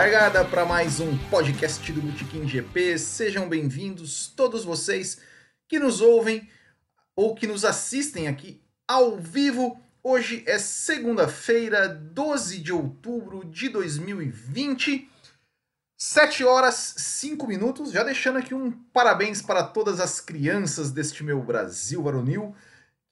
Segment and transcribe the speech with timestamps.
[0.00, 2.98] Largada para mais um podcast do Botequim GP.
[2.98, 5.18] Sejam bem-vindos todos vocês
[5.68, 6.48] que nos ouvem
[7.14, 9.78] ou que nos assistem aqui ao vivo.
[10.02, 15.06] Hoje é segunda-feira, 12 de outubro de 2020.
[15.98, 21.42] 7 horas 5 minutos, já deixando aqui um parabéns para todas as crianças deste meu
[21.42, 22.56] Brasil varonil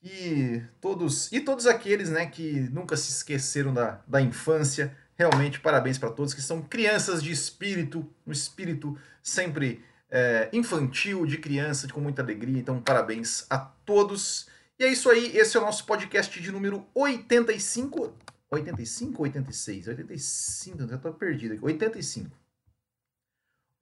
[0.03, 5.99] e todos e todos aqueles, né, que nunca se esqueceram da, da infância Realmente, parabéns
[5.99, 12.01] para todos que são crianças de espírito, um espírito sempre é, infantil, de criança, com
[12.01, 12.61] muita alegria.
[12.61, 14.47] Então, parabéns a todos.
[14.79, 18.15] E é isso aí, esse é o nosso podcast de número 85.
[18.49, 19.89] 85 ou 86?
[19.89, 21.65] 85, já estou perdido aqui.
[21.65, 22.31] 85.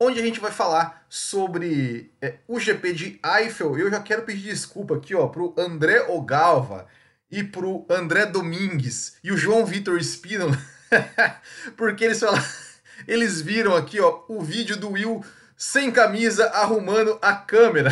[0.00, 3.78] Onde a gente vai falar sobre é, o GP de Eiffel.
[3.78, 6.86] Eu já quero pedir desculpa aqui ó, pro André Ogalva
[7.30, 10.46] e pro André Domingues e o João Vitor Espino.
[11.76, 12.44] Porque eles falaram,
[13.06, 15.24] eles viram aqui, ó, o vídeo do Will
[15.56, 17.90] sem camisa arrumando a câmera.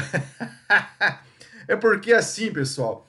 [1.67, 3.07] é porque assim, pessoal,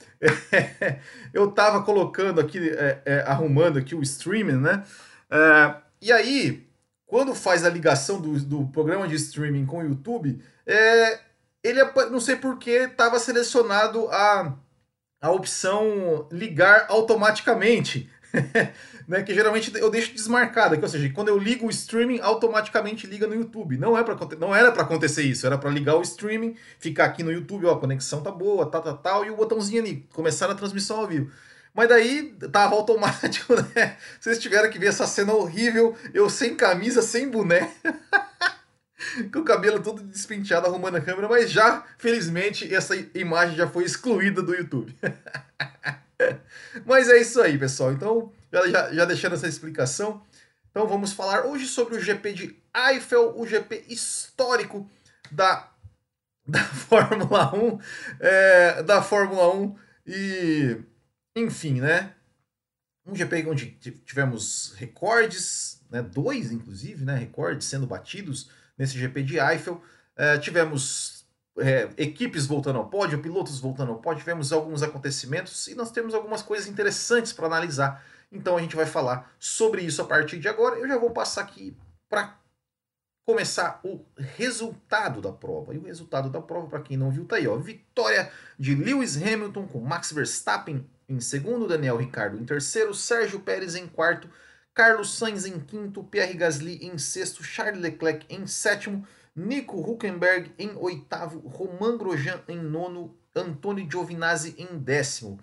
[1.34, 4.84] eu tava colocando aqui, é, é, arrumando aqui o streaming, né?
[5.30, 6.68] É, e aí,
[7.06, 11.20] quando faz a ligação do, do programa de streaming com o YouTube, é,
[11.64, 14.54] ele, não sei porquê, estava selecionado a,
[15.22, 18.10] a opção ligar automaticamente.
[19.08, 23.08] né, que geralmente eu deixo desmarcado, aqui, ou seja, quando eu ligo o streaming, automaticamente
[23.08, 23.78] liga no YouTube.
[23.78, 27.24] Não, é pra, não era para acontecer isso, era para ligar o streaming, ficar aqui
[27.24, 30.50] no YouTube, ó, a conexão tá boa, tal, tal, tal, e o botãozinho ali, começar
[30.50, 31.32] a transmissão ao vivo.
[31.74, 33.98] Mas daí tava automático, né?
[34.20, 37.70] Vocês tiveram que ver essa cena horrível, eu sem camisa, sem boné.
[39.32, 43.84] com o cabelo todo despenteado arrumando a câmera, mas já, felizmente, essa imagem já foi
[43.84, 44.96] excluída do YouTube.
[46.86, 47.92] mas é isso aí, pessoal.
[47.92, 50.24] Então, já, já deixando essa explicação.
[50.76, 54.90] Então vamos falar hoje sobre o GP de Eiffel, o GP histórico
[55.32, 55.72] da,
[56.46, 57.80] da Fórmula 1,
[58.20, 60.78] é, da Fórmula 1 e
[61.36, 62.14] enfim, né?
[63.06, 63.72] Um GP onde
[64.06, 66.02] tivemos recordes, né?
[66.02, 67.16] dois inclusive, né?
[67.16, 69.82] Recordes sendo batidos nesse GP de Eiffel.
[70.18, 71.25] É, tivemos
[71.58, 76.14] é, equipes voltando ao pódio, pilotos voltando ao pódio, tivemos alguns acontecimentos e nós temos
[76.14, 80.48] algumas coisas interessantes para analisar então a gente vai falar sobre isso a partir de
[80.48, 80.78] agora.
[80.78, 81.76] Eu já vou passar aqui
[82.10, 82.38] para
[83.26, 85.74] começar o resultado da prova.
[85.74, 87.56] E o resultado da prova, para quem não viu, tá aí, ó.
[87.58, 93.76] Vitória de Lewis Hamilton com Max Verstappen em segundo, Daniel Ricardo em terceiro, Sérgio Pérez
[93.76, 94.30] em quarto,
[94.74, 100.76] Carlos Sainz em quinto, Pierre Gasly em sexto, Charles Leclerc em sétimo, Nico Huckenberg em
[100.78, 105.38] oitavo, Romain Grosjean em nono, Antônio Giovinazzi em décimo.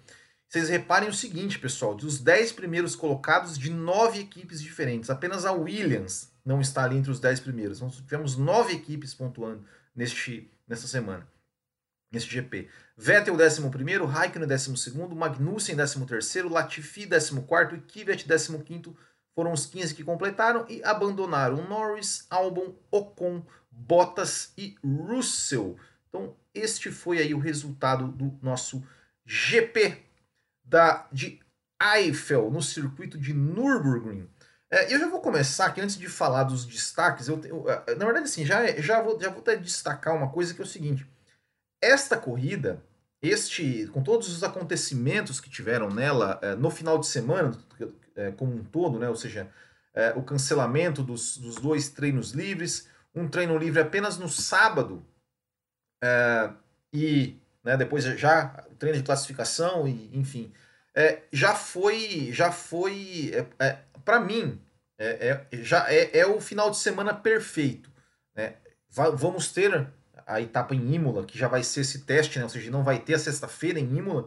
[0.48, 5.52] Vocês reparem o seguinte, pessoal, dos 10 primeiros colocados de nove equipes diferentes, apenas a
[5.52, 7.80] Williams não está ali entre os 10 primeiros.
[7.80, 9.62] Nós tivemos nove equipes pontuando
[9.94, 11.28] neste, nessa semana,
[12.10, 12.68] nesse GP.
[12.96, 18.58] Vettel 11 primeiro, Raikkonen 12 segundo, Magnussen 13 terceiro, Latifi 14 quarto e Kvyat 15
[18.58, 18.96] quinto
[19.34, 25.76] foram os 15 que completaram e abandonaram Norris, Albon, Ocon, Bottas e Russell.
[26.08, 28.86] Então, este foi aí o resultado do nosso
[29.24, 29.96] GP
[30.62, 31.40] da, de
[31.82, 34.28] Eiffel no circuito de Nürburgring.
[34.70, 38.04] É, eu já vou começar aqui, antes de falar dos destaques, eu, eu é, na
[38.04, 41.06] verdade, assim, já, já, vou, já vou até destacar uma coisa que é o seguinte:
[41.80, 42.82] esta corrida,
[43.20, 47.52] este, com todos os acontecimentos que tiveram nela é, no final de semana,
[48.16, 49.50] é, como um todo, né, ou seja,
[49.92, 55.04] é, o cancelamento dos, dos dois treinos livres, um treino livre apenas no sábado,
[56.02, 56.50] é,
[56.92, 58.48] e né, depois já
[58.78, 60.52] treino de classificação, e enfim
[60.94, 64.60] é, já foi, já foi, é, é para mim,
[65.52, 67.90] já é, o final de semana perfeito.
[68.34, 68.54] Né?
[69.14, 69.88] vamos ter
[70.26, 72.44] a etapa em Imola, que já vai ser esse teste, né?
[72.44, 74.26] ou seja, não vai ter a sexta-feira em Imola.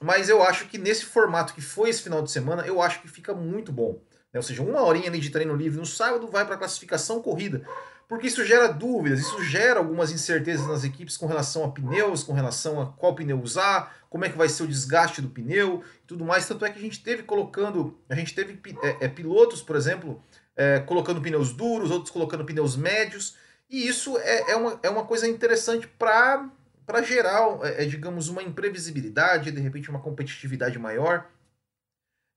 [0.00, 3.08] Mas eu acho que nesse formato que foi esse final de semana, eu acho que
[3.08, 4.00] fica muito bom.
[4.32, 4.38] Né?
[4.38, 7.64] Ou seja, uma horinha de treino livre no sábado vai para a classificação corrida
[8.08, 12.32] porque isso gera dúvidas, isso gera algumas incertezas nas equipes com relação a pneus, com
[12.32, 16.06] relação a qual pneu usar, como é que vai ser o desgaste do pneu e
[16.06, 16.48] tudo mais.
[16.48, 20.22] Tanto é que a gente teve colocando, a gente teve é, é, pilotos, por exemplo,
[20.56, 23.36] é, colocando pneus duros, outros colocando pneus médios,
[23.68, 26.48] e isso é, é, uma, é uma coisa interessante para
[26.86, 31.26] para gerar, é, é, digamos, uma imprevisibilidade, de repente uma competitividade maior.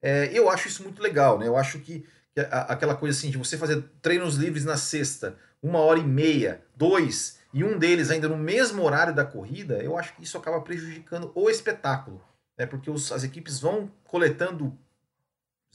[0.01, 1.48] É, eu acho isso muito legal, né?
[1.48, 5.38] Eu acho que, que a, aquela coisa assim de você fazer treinos livres na sexta,
[5.62, 9.98] uma hora e meia, dois, e um deles ainda no mesmo horário da corrida, eu
[9.98, 12.24] acho que isso acaba prejudicando o espetáculo.
[12.57, 12.65] Né?
[12.65, 14.77] Porque os, as equipes vão coletando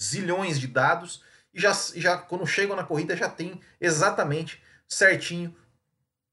[0.01, 1.23] zilhões de dados
[1.55, 5.55] e já, já quando chegam na corrida já tem exatamente certinho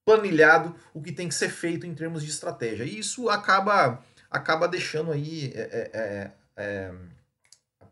[0.06, 2.84] planilhado o que tem que ser feito em termos de estratégia.
[2.84, 6.94] E isso acaba, acaba deixando aí é, é, é, é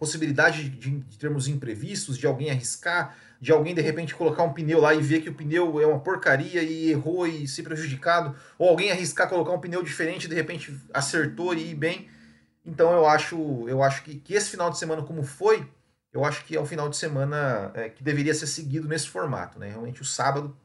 [0.02, 4.82] possibilidade de, de termos imprevistos, de alguém arriscar, de alguém de repente colocar um pneu
[4.82, 8.68] lá e ver que o pneu é uma porcaria e errou e se prejudicado, ou
[8.68, 12.10] alguém arriscar colocar um pneu diferente e de repente acertou e ir bem.
[12.66, 15.70] Então eu acho, eu acho que, que esse final de semana como foi,
[16.12, 19.60] eu acho que é um final de semana é, que deveria ser seguido nesse formato,
[19.60, 19.70] né?
[19.70, 20.58] Realmente o sábado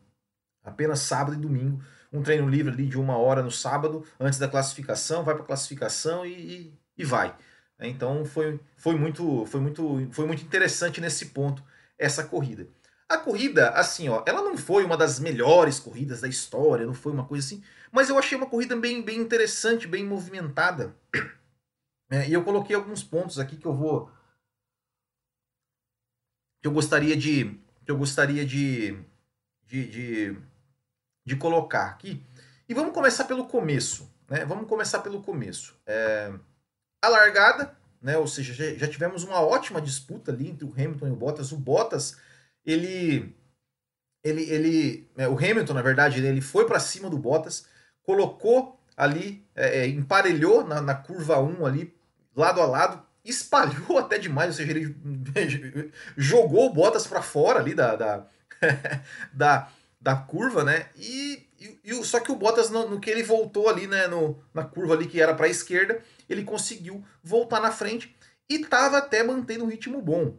[0.64, 1.82] apenas sábado e domingo.
[2.10, 5.46] Um treino livre ali de uma hora no sábado, antes da classificação, vai para a
[5.46, 7.36] classificação e, e, e, vai.
[7.80, 11.62] Então foi, foi, muito, foi, muito, foi muito interessante nesse ponto
[11.98, 12.68] essa corrida.
[13.08, 17.12] A corrida, assim, ó, ela não foi uma das melhores corridas da história, não foi
[17.12, 17.62] uma coisa assim,
[17.92, 20.94] mas eu achei uma corrida bem, bem interessante, bem movimentada.
[22.08, 24.08] É, e eu coloquei alguns pontos aqui que eu vou.
[26.62, 27.58] que eu gostaria de.
[27.84, 28.96] que eu gostaria de,
[29.66, 30.36] de, de
[31.26, 32.24] de colocar aqui.
[32.68, 34.08] E vamos começar pelo começo.
[34.30, 34.44] Né?
[34.44, 35.76] Vamos começar pelo começo.
[35.84, 36.32] É,
[37.02, 38.16] a largada, né?
[38.16, 41.52] ou seja, já, tivemos uma ótima disputa ali entre o Hamilton e o Bottas.
[41.52, 42.16] O Bottas,
[42.64, 43.34] ele.
[44.22, 47.66] ele, ele é, o Hamilton, na verdade, ele, ele foi para cima do Bottas,
[48.02, 51.94] colocou ali, é, é emparelhou na, na curva 1 ali,
[52.34, 54.94] lado a lado, espalhou até demais, ou seja, ele
[56.16, 58.26] jogou o Bottas para fora ali da, da,
[59.32, 59.68] da,
[60.06, 60.86] da curva, né?
[60.94, 64.40] E, e, e, só que o Bottas no, no, que ele voltou ali, né, no,
[64.54, 68.14] na curva ali que era para a esquerda, ele conseguiu voltar na frente
[68.48, 70.38] e estava até mantendo um ritmo bom.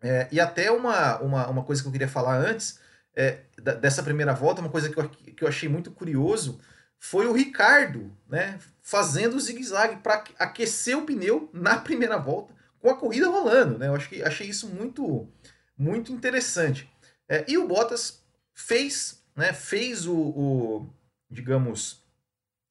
[0.00, 2.78] É, e até uma, uma, uma coisa que eu queria falar antes
[3.16, 3.40] é,
[3.80, 6.60] dessa primeira volta, uma coisa que eu, que eu achei muito curioso
[7.00, 12.88] foi o Ricardo, né, fazendo o zigue-zague para aquecer o pneu na primeira volta com
[12.88, 13.88] a corrida rolando, né?
[13.88, 15.28] Eu acho que achei isso muito
[15.76, 16.88] muito interessante.
[17.28, 18.22] É, e o Bottas
[18.58, 20.90] fez, né, fez o, o
[21.30, 22.02] digamos,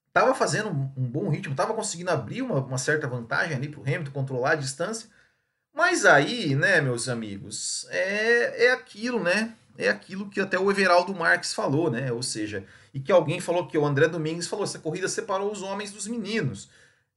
[0.10, 3.84] estava fazendo um, bom ritmo, estava conseguindo abrir uma, uma certa vantagem ali para o
[3.84, 5.10] Hamilton controlar a distância,
[5.74, 9.56] mas aí, né, meus amigos, é, é aquilo, né?
[9.78, 12.12] É aquilo que até o Everaldo Marques falou, né?
[12.12, 15.62] Ou seja, e que alguém falou que o André Domingues falou, essa corrida separou os
[15.62, 16.69] homens dos meninos.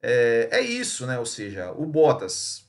[0.02, 1.18] É, é isso, né?
[1.18, 2.66] Ou seja, o Bottas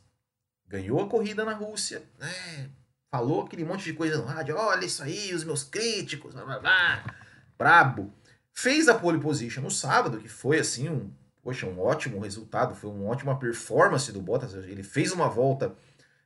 [0.66, 2.72] ganhou a corrida na Rússia, né?
[3.12, 6.60] Falou aquele monte de coisa no rádio, olha isso aí, os meus críticos, blá blá
[6.60, 7.16] blá,
[7.58, 8.14] brabo.
[8.54, 11.12] Fez a pole position no sábado, que foi assim um,
[11.44, 14.54] poxa, um ótimo resultado, foi uma ótima performance do Bottas.
[14.54, 15.74] Ele fez uma volta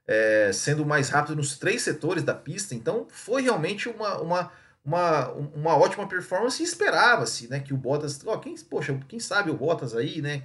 [0.08, 4.52] é, sendo mais rápido nos três setores da pista, então foi realmente uma, uma,
[4.84, 9.50] uma, uma ótima performance e esperava-se né, que o Bottas, ó, quem, poxa, quem sabe
[9.50, 10.44] o Bottas aí, né?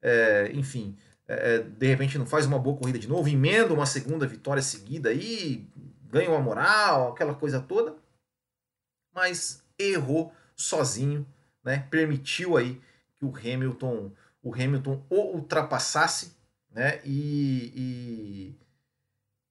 [0.00, 0.96] É, enfim,
[1.28, 4.62] é, é, de repente não faz uma boa corrida de novo, emenda uma segunda vitória
[4.62, 5.68] seguida aí,
[6.04, 7.94] ganha uma moral, aquela coisa toda,
[9.14, 11.26] mas errou sozinho,
[11.62, 11.86] né?
[11.90, 12.80] Permitiu aí
[13.16, 14.10] que o Hamilton,
[14.42, 16.32] o Hamilton o ultrapassasse,
[16.70, 17.00] né?
[17.04, 18.56] E,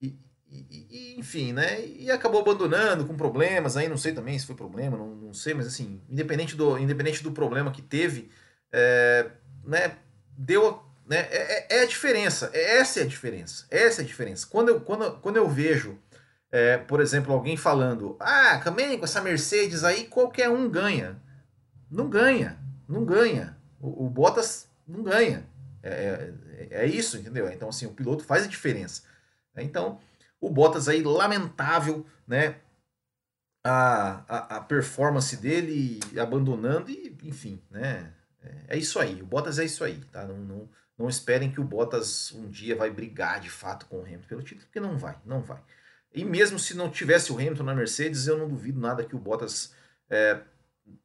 [0.01, 0.09] e,
[0.49, 1.85] e, e, enfim, né?
[1.85, 5.53] E acabou abandonando com problemas aí, não sei também se foi problema, não, não sei,
[5.53, 8.31] mas assim, independente do, independente do problema que teve,
[8.71, 9.29] é,
[9.63, 9.95] né?
[10.35, 11.19] Deu né?
[11.31, 13.65] É, é, é, a diferença, é, essa é a diferença.
[13.71, 14.45] Essa é a diferença.
[14.45, 15.97] Quando eu, quando, quando eu vejo,
[16.51, 21.21] é, por exemplo, alguém falando, ah, também com essa Mercedes aí, qualquer um ganha.
[21.89, 23.57] Não ganha, não ganha.
[23.79, 25.47] O, o Bottas não ganha.
[25.81, 26.33] É,
[26.69, 27.49] é, é, isso, entendeu?
[27.49, 29.03] Então, assim, o piloto faz a diferença.
[29.55, 29.99] Então,
[30.41, 32.55] o Bottas aí, lamentável, né?
[33.65, 38.13] A, a, a performance dele abandonando e, enfim, né?
[38.41, 39.21] É, é isso aí.
[39.21, 40.25] O Bottas é isso aí, tá?
[40.25, 44.01] Não, não, não esperem que o Bottas um dia vai brigar de fato com o
[44.01, 45.61] Hamilton pelo título, porque não vai, não vai.
[46.13, 49.19] E mesmo se não tivesse o Hamilton na Mercedes, eu não duvido nada que o
[49.19, 49.73] Bottas,
[50.09, 50.39] é,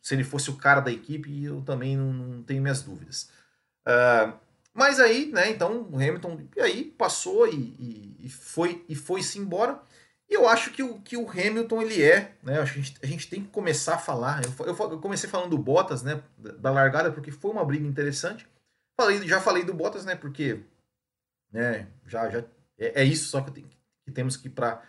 [0.00, 3.30] se ele fosse o cara da equipe, eu também não, não tenho minhas dúvidas.
[3.86, 4.32] Uh,
[4.72, 9.38] mas aí, né, então o Hamilton e aí passou e, e, e foi e foi-se
[9.38, 9.80] embora.
[10.30, 12.58] E eu acho que o, que o Hamilton ele é, né?
[12.58, 14.40] A gente, a gente tem que começar a falar.
[14.42, 16.22] Eu, eu, eu comecei falando do Bottas, né?
[16.38, 18.48] Da largada, porque foi uma briga interessante.
[18.98, 20.14] Falei, já falei do Bottas, né?
[20.14, 20.64] Porque
[21.50, 22.40] né, já, já
[22.78, 23.68] é, é isso só que, tenho,
[24.04, 24.84] que temos que para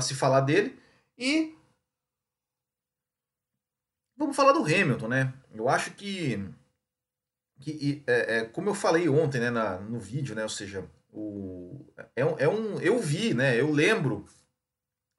[0.00, 0.78] se falar dele.
[1.16, 1.56] E
[4.16, 5.34] vamos falar do Hamilton, né?
[5.52, 6.38] Eu acho que,
[7.60, 10.42] que é, é, como eu falei ontem, né, na, no vídeo, né?
[10.42, 13.58] Ou seja, o, é, um, é um, eu vi, né?
[13.58, 14.26] Eu lembro,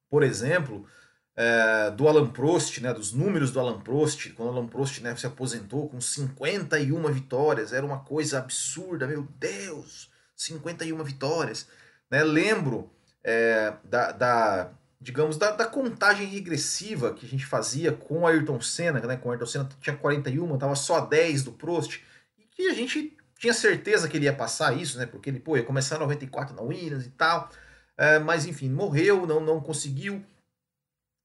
[0.09, 0.87] por exemplo,
[1.35, 5.15] é, do Alan Prost, né, dos números do Alan Prost, quando o Alan Prost né,
[5.15, 11.67] se aposentou com 51 vitórias, era uma coisa absurda, meu Deus, 51 vitórias.
[12.09, 12.23] Né?
[12.23, 12.89] Lembro
[13.23, 18.61] é, da, da, digamos, da, da, contagem regressiva que a gente fazia com o Ayrton
[18.61, 19.17] Senna, né?
[19.17, 22.01] Com o Ayrton Senna tinha 41, tava só 10 do Prost,
[22.37, 25.05] e que a gente tinha certeza que ele ia passar isso, né?
[25.05, 27.49] Porque ele, pô, ia começar em 94 na Williams e tal.
[27.97, 30.23] É, mas enfim, morreu, não, não conseguiu.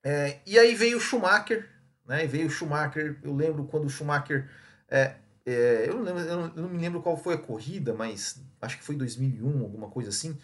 [0.02, 1.68] É, e aí veio o Schumacher,
[2.06, 2.26] né?
[2.26, 4.48] Veio o Schumacher, eu lembro quando o Schumacher.
[4.88, 5.16] É,
[5.46, 8.84] é eu, não lembro, eu, não, me lembro qual foi a corrida, mas acho que
[8.84, 10.38] foi 2001, alguma coisa assim.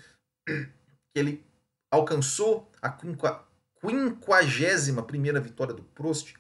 [1.14, 1.46] Que ele
[1.90, 2.90] alcançou a
[3.80, 6.34] quinquagésima primeira vitória do Prost.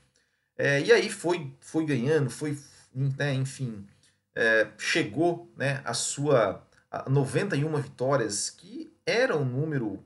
[0.58, 2.58] É, e aí foi, foi ganhando, foi,
[2.94, 3.86] né, enfim,
[4.34, 10.04] é, chegou né, a sua a 91 vitórias, que era um número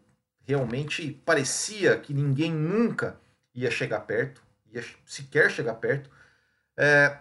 [0.50, 3.18] realmente parecia que ninguém nunca
[3.54, 4.42] ia chegar perto,
[4.72, 6.10] ia sequer chegar perto.
[6.76, 7.18] É,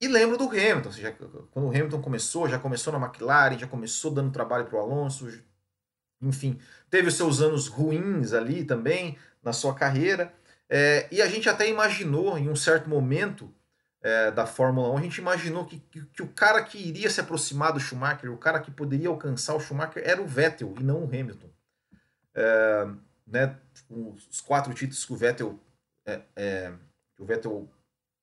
[0.00, 1.12] e lembro do Hamilton, seja,
[1.50, 5.28] quando o Hamilton começou, já começou na McLaren, já começou dando trabalho para o Alonso,
[6.20, 6.58] enfim,
[6.90, 10.32] teve os seus anos ruins ali também na sua carreira.
[10.68, 13.52] É, e a gente até imaginou em um certo momento
[14.02, 17.20] é, da Fórmula 1, a gente imaginou que, que, que, o cara que iria se
[17.20, 21.04] aproximar do Schumacher, o cara que poderia alcançar o Schumacher era o Vettel e não
[21.04, 21.53] o Hamilton.
[22.34, 22.86] É,
[23.26, 23.58] né,
[23.90, 25.58] os quatro títulos que o Vettel,
[26.06, 26.72] é, é
[27.18, 27.68] o Vettel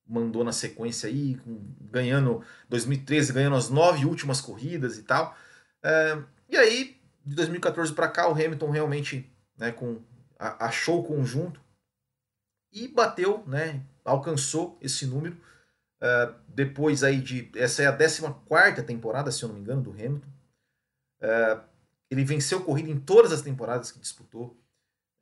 [0.05, 1.39] mandou na sequência aí,
[1.79, 5.35] ganhando 2013, ganhando as nove últimas corridas e tal.
[5.83, 10.01] É, e aí, de 2014 para cá, o Hamilton realmente né, com,
[10.37, 11.61] achou o conjunto
[12.71, 15.37] e bateu, né, alcançou esse número.
[16.01, 17.51] Uh, depois aí de.
[17.55, 20.27] Essa é a 14 temporada, se eu não me engano, do Hamilton.
[21.21, 21.63] Uh,
[22.11, 24.57] ele venceu corrida em todas as temporadas que disputou.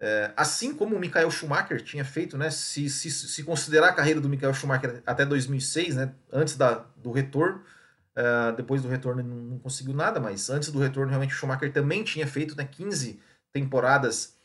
[0.01, 2.49] Uh, assim como o Michael Schumacher tinha feito, né?
[2.49, 6.13] Se, se, se considerar a carreira do Michael Schumacher até 2006, né?
[6.31, 7.63] Antes da, do retorno.
[8.57, 12.03] depois do retorno ele não, conseguiu nada, mas antes do retorno, realmente, o Schumacher também
[12.03, 13.19] tinha feito né, 15
[13.53, 14.35] temporadas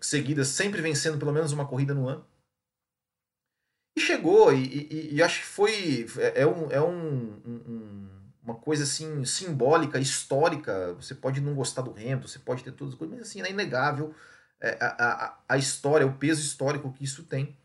[0.00, 2.24] seguidas, sempre vencendo pelo menos uma corrida no ano.
[3.96, 6.06] E chegou, e, e, e acho que foi.
[6.18, 8.11] É, é, um, é um, um,
[8.42, 10.94] uma coisa assim simbólica, histórica.
[10.94, 13.50] Você pode não gostar do Hamilton, você pode ter todas as coisas, mas assim, é
[13.50, 14.14] inegável
[14.60, 17.56] é, a, a, a história, o peso histórico que isso tem.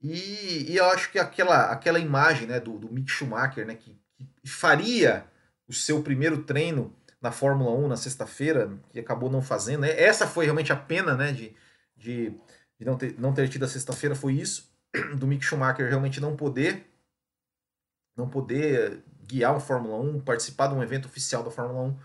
[0.00, 3.98] E, e eu acho que aquela, aquela imagem né, do, do Mick Schumacher, né, que,
[4.16, 5.26] que faria
[5.66, 9.80] o seu primeiro treino na Fórmula 1 na sexta-feira, que acabou não fazendo.
[9.80, 10.00] Né?
[10.00, 11.54] Essa foi realmente a pena né, de,
[11.96, 12.30] de,
[12.78, 14.70] de não, ter, não ter tido a sexta-feira, foi isso
[15.18, 16.86] do Mick Schumacher realmente não poder
[18.18, 21.98] não poder guiar um Fórmula 1, participar de um evento oficial da Fórmula 1, uh,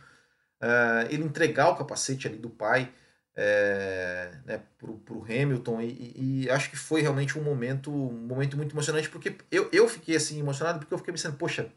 [0.61, 2.93] eh, ele entregar o capacete ali do pai
[3.35, 8.55] é, né, pro, pro Hamilton e, e, acho que foi realmente um momento um momento
[8.55, 11.71] muito emocionante porque eu, eu fiquei assim emocionado porque eu fiquei pensando, poxa,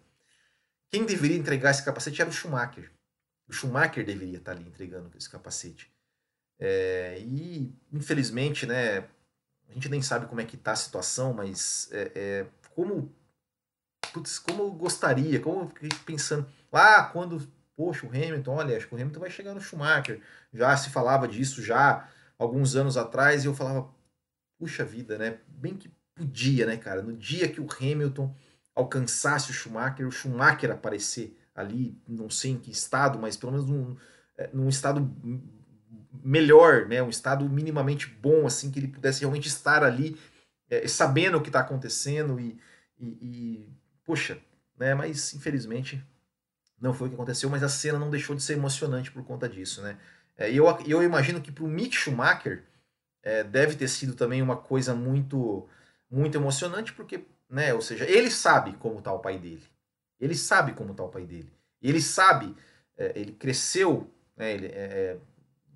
[0.90, 2.90] quem deveria entregar esse capacete era o Schumacher.
[3.48, 5.90] O Schumacher deveria estar ali entregando esse capacete.
[6.58, 8.98] É, e infelizmente, né,
[9.68, 13.14] a gente nem sabe como é que tá a situação, mas é, é, como,
[14.16, 17.46] putz, como eu gostaria, como eu fiquei pensando, lá quando,
[17.76, 20.22] poxa, o Hamilton, olha, acho que o Hamilton vai chegar no Schumacher,
[20.54, 22.08] já se falava disso já
[22.38, 23.90] alguns anos atrás, e eu falava,
[24.58, 28.34] puxa vida, né, bem que podia, né, cara, no dia que o Hamilton
[28.74, 33.68] alcançasse o Schumacher, o Schumacher aparecer ali, não sei em que estado, mas pelo menos
[33.68, 33.96] num,
[34.38, 35.14] é, num estado
[36.24, 40.18] melhor, né, um estado minimamente bom, assim, que ele pudesse realmente estar ali
[40.70, 42.58] é, sabendo o que está acontecendo e,
[42.98, 44.38] e, e, poxa,
[44.78, 46.02] né, mas infelizmente
[46.80, 49.48] não foi o que aconteceu, mas a cena não deixou de ser emocionante por conta
[49.48, 49.98] disso, né.
[50.36, 52.62] É, eu, eu imagino que para o Mick Schumacher
[53.22, 55.68] é, deve ter sido também uma coisa muito,
[56.10, 59.64] muito emocionante, porque, né, ou seja, ele sabe como está o pai dele,
[60.20, 62.54] ele sabe como está o pai dele, ele sabe,
[62.96, 65.18] é, ele cresceu, né, ele, é, é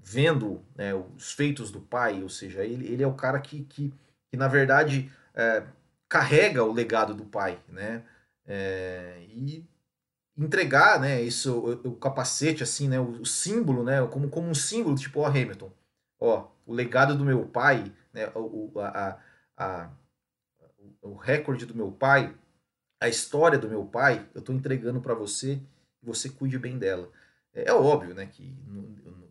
[0.03, 3.93] vendo né, os feitos do pai, ou seja, ele, ele é o cara que, que,
[4.31, 5.63] que na verdade, é,
[6.09, 8.03] carrega o legado do pai, né?
[8.53, 9.65] É, e
[10.37, 14.55] entregar, né, isso, o, o, capacete, assim, né, o, o, símbolo, né, como, como um
[14.55, 15.73] símbolo, tipo, ó, Hamilton,
[16.19, 19.21] ó, o legado do meu pai, né, o, a,
[19.57, 19.91] a,
[21.01, 22.35] o recorde do meu pai,
[23.01, 25.61] a história do meu pai, eu estou entregando para você
[26.03, 27.09] você cuide bem dela.
[27.53, 28.53] É, é óbvio, né, que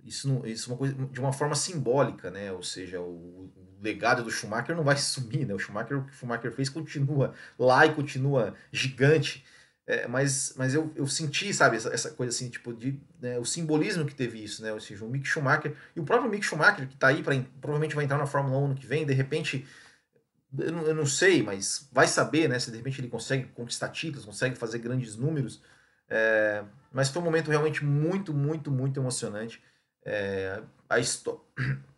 [0.04, 2.52] isso, não, isso é uma coisa de uma forma simbólica, né?
[2.52, 5.54] Ou seja, o, legado do Schumacher não vai sumir, né?
[5.54, 9.46] O Schumacher, o que o Schumacher fez continua lá e continua gigante.
[9.88, 13.46] É, mas mas eu, eu senti, sabe, essa, essa coisa assim, tipo, de, né, o
[13.46, 14.72] simbolismo que teve isso, né?
[14.72, 17.96] Ou seja, o Mick Schumacher e o próprio Mick Schumacher, que está aí, para provavelmente
[17.96, 19.66] vai entrar na Fórmula 1 ano que vem, de repente,
[20.58, 22.60] eu não, eu não sei, mas vai saber, né?
[22.60, 25.62] Se de repente ele consegue conquistar títulos, consegue fazer grandes números.
[26.10, 29.62] É, mas foi um momento realmente muito, muito, muito emocionante.
[30.06, 30.98] é, a,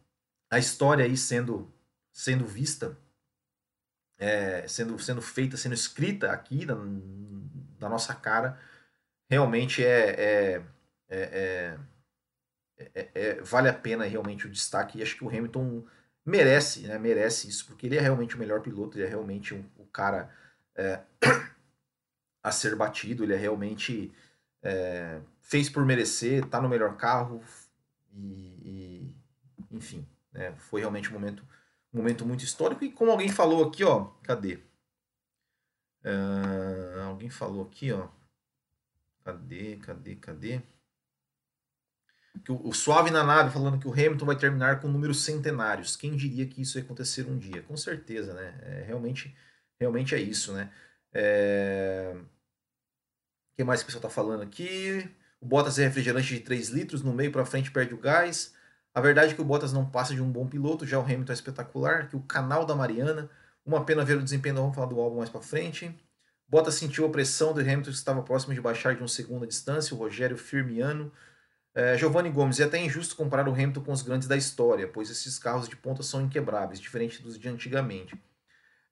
[0.51, 1.73] a história aí sendo,
[2.11, 2.97] sendo vista,
[4.19, 6.75] é, sendo, sendo feita, sendo escrita aqui na,
[7.79, 8.59] na nossa cara,
[9.29, 10.63] realmente é, é,
[11.09, 11.77] é,
[12.77, 14.99] é, é vale a pena realmente o destaque.
[14.99, 15.85] E acho que o Hamilton
[16.25, 19.63] merece, né, merece isso, porque ele é realmente o melhor piloto, ele é realmente um,
[19.77, 20.29] o cara
[22.43, 24.13] a ser batido, ele é realmente
[25.39, 27.41] fez por merecer, tá no melhor carro
[28.13, 29.15] e, e
[29.71, 31.43] enfim, né, foi realmente um momento,
[31.93, 34.59] um momento muito histórico e como alguém falou aqui, ó, cadê?
[36.03, 38.07] Uh, alguém falou aqui, ó.
[39.23, 40.61] Cadê, cadê, cadê?
[42.43, 45.95] Que o, o, Suave na nave falando que o Hamilton vai terminar com números centenários.
[45.95, 47.61] Quem diria que isso ia acontecer um dia?
[47.63, 48.59] Com certeza, né?
[48.63, 49.35] É, realmente,
[49.79, 50.71] realmente é isso, né?
[51.13, 52.15] É...
[52.15, 55.07] O que mais que o pessoal tá falando aqui?
[55.39, 58.55] O Bottas é refrigerante de 3 litros, no meio para frente perde o gás.
[58.93, 61.31] A verdade é que o Bottas não passa de um bom piloto, já o Hamilton
[61.31, 62.09] é espetacular.
[62.09, 63.29] Que o canal da Mariana,
[63.65, 65.95] uma pena ver o desempenho, vamos falar do álbum mais para frente.
[66.47, 69.47] Bottas sentiu a pressão do Hamilton que estava próximo de baixar de um segundo a
[69.47, 71.11] distância, o Rogério Firmiano.
[71.73, 75.09] É, Giovanni Gomes, é até injusto comparar o Hamilton com os grandes da história, pois
[75.09, 78.21] esses carros de ponta são inquebráveis, diferente dos de antigamente.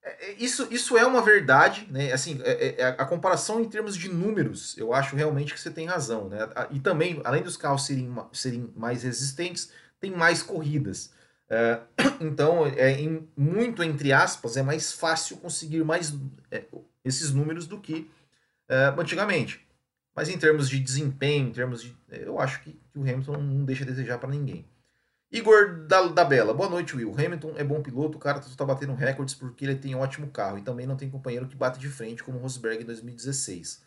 [0.02, 2.14] É, é isso, isso é uma verdade, né?
[2.14, 6.30] Assim, é, a comparação em termos de números, eu acho realmente que você tem razão,
[6.30, 6.40] né?
[6.72, 11.12] E também, além dos carros serem, serem mais resistentes, tem mais corridas.
[11.50, 11.80] É,
[12.22, 16.14] então, é, em, muito entre aspas, é mais fácil conseguir mais
[16.52, 16.66] é,
[17.04, 18.10] esses números do que
[18.68, 19.66] é, antigamente.
[20.16, 21.96] Mas em termos de desempenho, em termos de.
[22.10, 24.66] Eu acho que, que o Hamilton não deixa a desejar para ninguém.
[25.32, 27.14] Igor da, da Bela, boa noite, Will.
[27.14, 30.58] Hamilton é bom piloto, o cara está batendo recordes porque ele tem um ótimo carro
[30.58, 33.84] e também não tem companheiro que bate de frente como o Rosberg em 2016.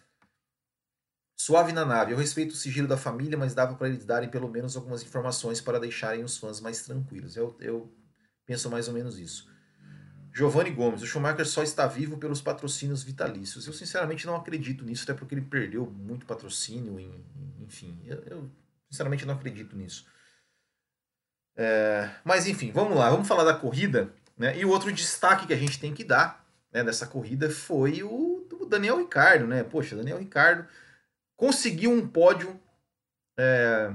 [1.44, 4.48] Suave na nave, eu respeito o sigilo da família, mas dava para eles darem pelo
[4.48, 7.36] menos algumas informações para deixarem os fãs mais tranquilos.
[7.36, 7.92] Eu, eu
[8.46, 9.50] penso mais ou menos isso.
[10.32, 13.66] Giovanni Gomes, o Schumacher só está vivo pelos patrocínios vitalícios.
[13.66, 17.00] Eu sinceramente não acredito nisso, até porque ele perdeu muito patrocínio,
[17.60, 18.00] enfim.
[18.06, 18.50] Eu, eu
[18.88, 20.06] sinceramente não acredito nisso.
[21.56, 24.14] É, mas enfim, vamos lá, vamos falar da corrida.
[24.38, 24.56] Né?
[24.58, 28.46] E o outro destaque que a gente tem que dar né, dessa corrida foi o,
[28.48, 29.64] o Daniel Ricardo, né?
[29.64, 30.68] Poxa, Daniel Ricardo
[31.42, 32.56] conseguiu um pódio,
[33.36, 33.92] é,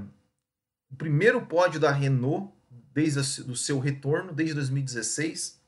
[0.90, 2.52] o primeiro pódio da Renault
[2.92, 5.58] desde o seu retorno, desde 2016.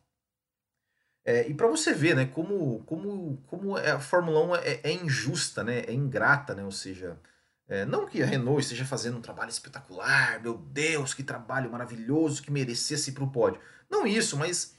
[1.24, 4.92] É, e para você ver, né, como, como, como é, a Fórmula 1 é, é,
[4.92, 7.18] injusta, né, é ingrata, né, ou seja,
[7.66, 12.42] é, não que a Renault esteja fazendo um trabalho espetacular, meu Deus, que trabalho maravilhoso,
[12.42, 13.58] que merecesse para o pódio.
[13.88, 14.76] Não isso, mas,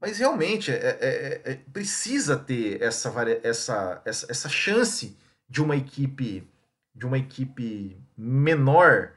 [0.00, 5.16] mas realmente é, é, é, precisa ter essa, essa, essa, essa chance
[5.48, 6.48] de uma equipe
[6.94, 9.12] de uma equipe menor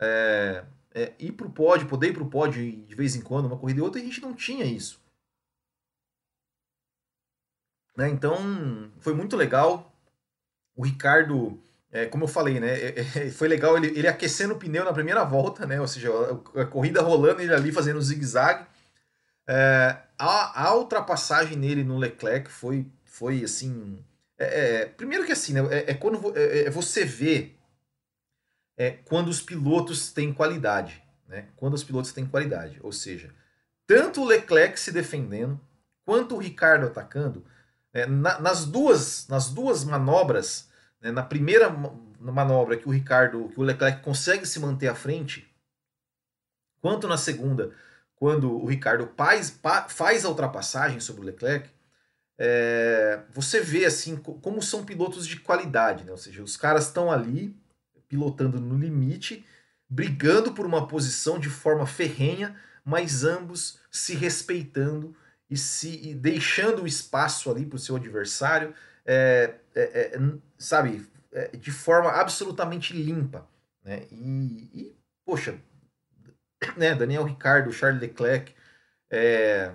[0.00, 0.64] é,
[0.94, 3.58] é, ir para o pódio, poder ir para o pódio de vez em quando, uma
[3.58, 5.00] corrida e outra, a gente não tinha isso.
[7.96, 8.08] Né?
[8.08, 9.92] Então, foi muito legal.
[10.76, 11.60] O Ricardo,
[11.90, 14.92] é, como eu falei, né, é, é, foi legal ele, ele aquecendo o pneu na
[14.92, 18.66] primeira volta, né, ou seja, a, a corrida rolando, ele ali fazendo zigue-zague.
[19.48, 24.04] É, a, a ultrapassagem nele no Leclerc foi, foi assim,
[24.38, 24.44] é,
[24.82, 27.56] é, primeiro que assim, né, é, é quando é, é, você vê
[28.76, 31.02] é, quando os pilotos têm qualidade.
[31.26, 31.48] Né?
[31.56, 32.78] Quando os pilotos têm qualidade.
[32.82, 33.34] Ou seja,
[33.86, 35.60] tanto o Leclerc se defendendo,
[36.04, 37.44] quanto o Ricardo atacando,
[37.92, 40.70] é, na, nas, duas, nas duas manobras,
[41.00, 41.68] né, na primeira
[42.20, 45.52] manobra que o Ricardo, que o Leclerc consegue se manter à frente,
[46.80, 47.74] quanto na segunda,
[48.14, 51.68] quando o Ricardo faz, faz a ultrapassagem sobre o Leclerc,
[52.38, 56.12] é, você vê assim como são pilotos de qualidade, né?
[56.12, 57.56] ou seja, os caras estão ali
[58.08, 59.44] pilotando no limite,
[59.88, 65.14] brigando por uma posição de forma ferrenha, mas ambos se respeitando
[65.50, 68.72] e se e deixando o espaço ali para o seu adversário,
[69.04, 70.20] é, é, é
[70.56, 73.48] sabe, é, de forma absolutamente limpa.
[73.82, 74.06] Né?
[74.12, 75.58] E, e poxa,
[76.76, 78.54] né, Daniel Ricardo, Charles Leclerc,
[79.10, 79.72] é,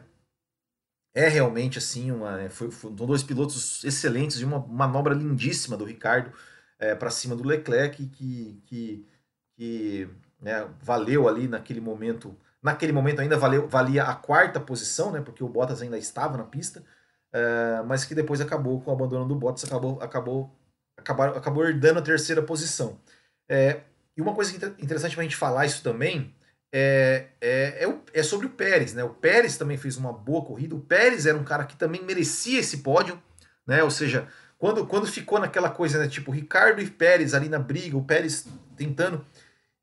[1.14, 5.86] é realmente assim uma né, foi, foram dois pilotos excelentes e uma manobra lindíssima do
[5.86, 6.32] Ricardo
[6.80, 9.08] é, para cima do Leclerc que que,
[9.56, 10.10] que
[10.42, 15.44] né, valeu ali naquele momento naquele momento ainda valeu, valia a quarta posição né porque
[15.44, 16.84] o Bottas ainda estava na pista
[17.32, 20.52] é, mas que depois acabou com o abandono do Bottas acabou acabou
[20.98, 23.00] acabou, acabou herdando a terceira posição.
[23.48, 23.82] É,
[24.16, 26.34] e uma coisa interessante para a gente falar isso também
[26.76, 29.04] é, é, é, é, sobre o Pérez, né?
[29.04, 30.74] O Pérez também fez uma boa corrida.
[30.74, 33.22] O Pérez era um cara que também merecia esse pódio,
[33.68, 33.84] né?
[33.84, 36.08] Ou seja, quando, quando ficou naquela coisa, né?
[36.08, 39.24] Tipo, Ricardo e Pérez ali na briga, o Pérez tentando.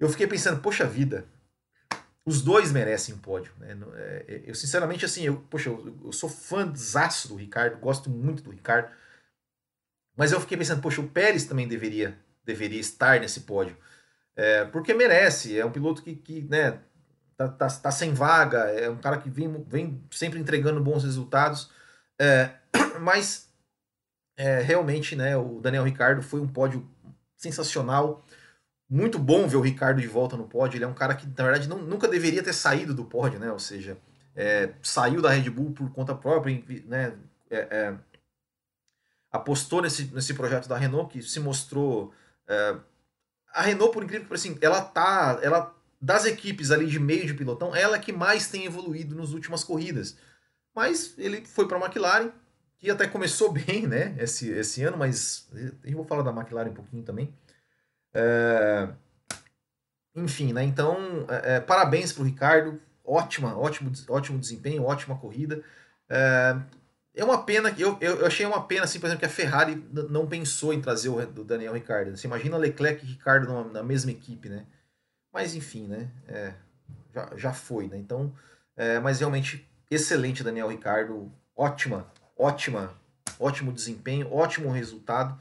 [0.01, 1.25] eu fiquei pensando, poxa vida,
[2.27, 3.53] os dois merecem pódio.
[3.59, 3.79] Né?
[3.95, 8.43] É, é, eu, sinceramente, assim, eu, poxa, eu, eu sou fãzaço do Ricardo, gosto muito
[8.43, 8.91] do Ricardo.
[10.17, 13.77] Mas eu fiquei pensando, poxa, o Pérez também deveria, deveria estar nesse pódio.
[14.41, 16.81] É, porque merece, é um piloto que, que né,
[17.37, 21.71] tá, tá, tá, sem vaga, é um cara que vem, vem sempre entregando bons resultados.
[22.19, 22.49] É,
[23.03, 23.51] mas
[24.39, 26.89] é, realmente, né, o Daniel Ricardo foi um pódio
[27.37, 28.25] sensacional
[28.89, 30.79] muito bom ver o Ricardo de volta no pódio.
[30.79, 33.53] Ele é um cara que, na verdade, não, nunca deveria ter saído do pódio, né?
[33.53, 33.99] Ou seja,
[34.35, 37.13] é, saiu da Red Bull por conta própria, né?
[37.51, 37.95] É, é,
[39.31, 42.15] apostou nesse, nesse projeto da Renault, que se mostrou.
[43.53, 45.39] A Renault, por incrível que assim, ela tá.
[45.43, 49.31] Ela, das equipes ali de meio de pilotão, ela é que mais tem evoluído nas
[49.31, 50.17] últimas corridas.
[50.75, 52.31] Mas ele foi para a McLaren,
[52.79, 54.15] que até começou bem, né?
[54.19, 55.49] Esse, esse ano, mas
[55.85, 57.35] eu vou falar da McLaren um pouquinho também.
[58.15, 58.89] É...
[60.15, 60.65] Enfim, né?
[60.65, 62.81] Então, é parabéns para o Ricardo.
[63.05, 65.63] Ótima, ótimo, ótimo desempenho, ótima corrida.
[66.09, 66.57] É,
[67.21, 69.77] é uma pena que eu, eu, achei uma pena, assim, por exemplo, que a Ferrari
[69.93, 72.17] não pensou em trazer o do Daniel Ricardo.
[72.17, 74.65] Você imagina Leclerc e Ricardo numa, na mesma equipe, né?
[75.31, 76.11] Mas enfim, né?
[76.27, 76.55] É,
[77.15, 77.99] já, já foi, né?
[77.99, 78.35] Então,
[78.75, 82.95] é, mas realmente excelente Daniel Ricardo, ótima, ótima,
[83.39, 85.39] ótimo desempenho, ótimo resultado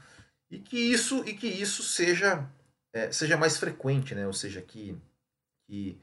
[0.50, 2.46] e que isso e que isso seja
[2.92, 4.26] é, seja mais frequente, né?
[4.26, 4.98] Ou seja, que,
[5.66, 5.98] que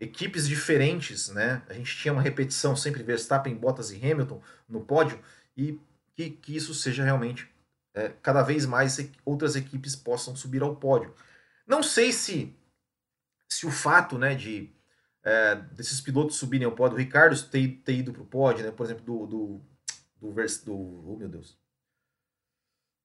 [0.00, 1.62] equipes diferentes, né?
[1.68, 5.20] A gente tinha uma repetição sempre Verstappen, Bottas e Hamilton no pódio
[5.56, 5.78] e
[6.16, 7.48] que, que isso seja realmente
[7.94, 11.14] é, cada vez mais outras equipes possam subir ao pódio.
[11.66, 12.56] Não sei se
[13.48, 14.72] se o fato, né, de
[15.22, 18.70] é, desses pilotos subirem ao pódio, o Ricardo ter, ter ido para o pódio, né?
[18.70, 19.60] Por exemplo, do do
[20.20, 20.32] do,
[20.64, 21.58] do oh meu Deus,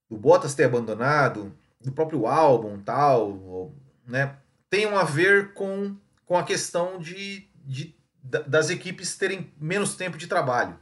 [0.10, 3.74] do Bottas ter abandonado, do próprio álbum tal,
[4.06, 4.38] né,
[4.70, 5.96] tenham a ver com,
[6.26, 10.80] com a questão de, de, das equipes terem menos tempo de trabalho,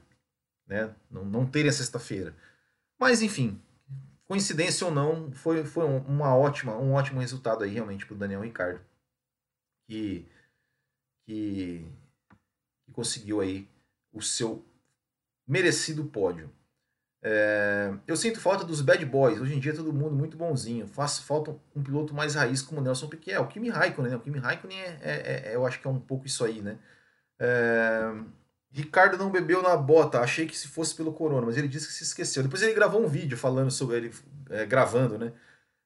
[0.66, 2.36] né, não, não terem a sexta-feira.
[2.98, 3.62] Mas, enfim,
[4.26, 8.42] coincidência ou não, foi, foi uma ótima, um ótimo resultado aí realmente para o Daniel
[8.42, 8.82] Ricardo,
[9.86, 10.26] que,
[11.26, 11.86] que,
[12.86, 13.68] que conseguiu aí
[14.12, 14.66] o seu
[15.48, 16.50] merecido pódio.
[17.26, 19.40] É, eu sinto falta dos bad boys.
[19.40, 20.86] Hoje em dia todo mundo muito bonzinho.
[20.86, 23.32] Faz falta um piloto mais raiz como o Nelson Piquet.
[23.32, 24.18] É, o Kimi Raikkonen, né?
[24.18, 26.78] O Kimi Raikkonen é, é, é, eu acho que é um pouco isso aí, né?
[27.40, 28.14] É,
[28.72, 30.20] Ricardo não bebeu na bota.
[30.20, 32.44] Achei que se fosse pelo corona, mas ele disse que se esqueceu.
[32.44, 34.14] Depois ele gravou um vídeo falando sobre ele
[34.50, 35.32] é, gravando, né?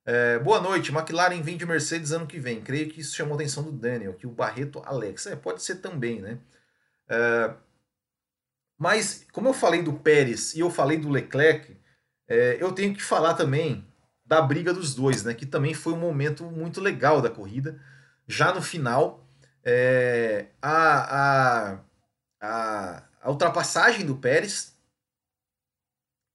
[0.03, 0.91] É, boa noite.
[0.91, 2.61] McLaren vem de Mercedes ano que vem.
[2.61, 5.27] Creio que isso chamou a atenção do Daniel, que o Barreto Alex.
[5.27, 6.39] É, pode ser também, né?
[8.77, 11.75] Mas, como eu falei do Pérez e eu falei do Leclerc,
[12.27, 13.85] é, eu tenho que falar também
[14.25, 15.33] da briga dos dois, né?
[15.33, 17.81] Que também foi um momento muito legal da corrida.
[18.27, 19.25] Já no final,
[19.63, 21.79] é, a, a,
[22.41, 24.77] a, a, ultrapassagem do Pérez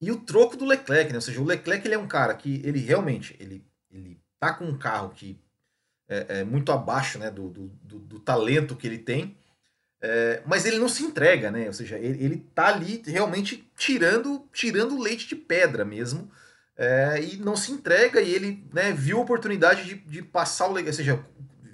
[0.00, 1.18] e o troco do Leclerc, né?
[1.18, 4.64] Ou seja, o Leclerc ele é um cara que ele realmente ele, ele tá com
[4.64, 5.38] um carro que
[6.08, 9.36] é, é muito abaixo né, do, do, do, do talento que ele tem
[10.02, 11.68] é, mas ele não se entrega, né?
[11.68, 16.28] Ou seja, ele, ele tá ali realmente tirando tirando leite de pedra mesmo.
[16.76, 20.72] É, e não se entrega e ele né, viu a oportunidade de, de passar o
[20.72, 20.88] legado.
[20.88, 21.24] Ou seja,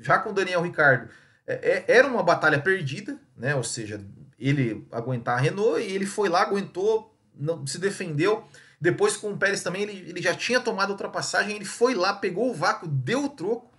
[0.03, 1.09] já com o Daniel Ricardo,
[1.47, 3.55] é, é, era uma batalha perdida, né?
[3.55, 3.99] Ou seja,
[4.39, 8.47] ele aguentar a Renault e ele foi lá, aguentou, não se defendeu.
[8.79, 12.13] Depois com o Pérez também, ele, ele já tinha tomado a ultrapassagem, ele foi lá,
[12.13, 13.73] pegou o vácuo, deu o troco.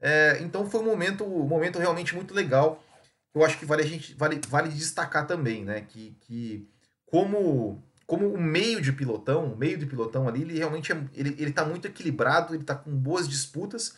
[0.00, 2.83] É, então foi um momento, um momento realmente muito legal
[3.34, 5.82] eu acho que vale a gente vale, vale destacar também, né?
[5.82, 6.68] Que, que
[7.06, 11.34] como como o meio de pilotão, o meio de pilotão ali, ele realmente é, ele,
[11.38, 13.96] ele tá muito equilibrado, ele tá com boas disputas.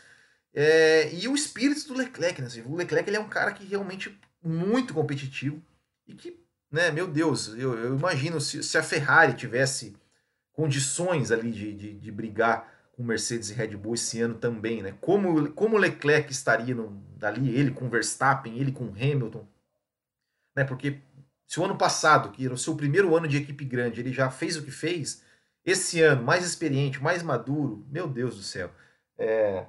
[0.54, 2.48] É, e o espírito do Leclerc, né?
[2.64, 5.60] O Leclerc ele é um cara que realmente muito competitivo
[6.06, 9.94] e que, né, meu Deus, eu, eu imagino se, se a Ferrari tivesse
[10.52, 14.96] condições ali de, de, de brigar com Mercedes e Red Bull esse ano também, né?
[15.00, 19.46] Como como Leclerc estaria no, dali, ele com Verstappen, ele com Hamilton,
[20.54, 20.64] né?
[20.64, 21.00] Porque
[21.46, 24.30] se o ano passado, que era o seu primeiro ano de equipe grande, ele já
[24.30, 25.22] fez o que fez,
[25.64, 28.72] esse ano mais experiente, mais maduro, meu Deus do céu,
[29.18, 29.66] é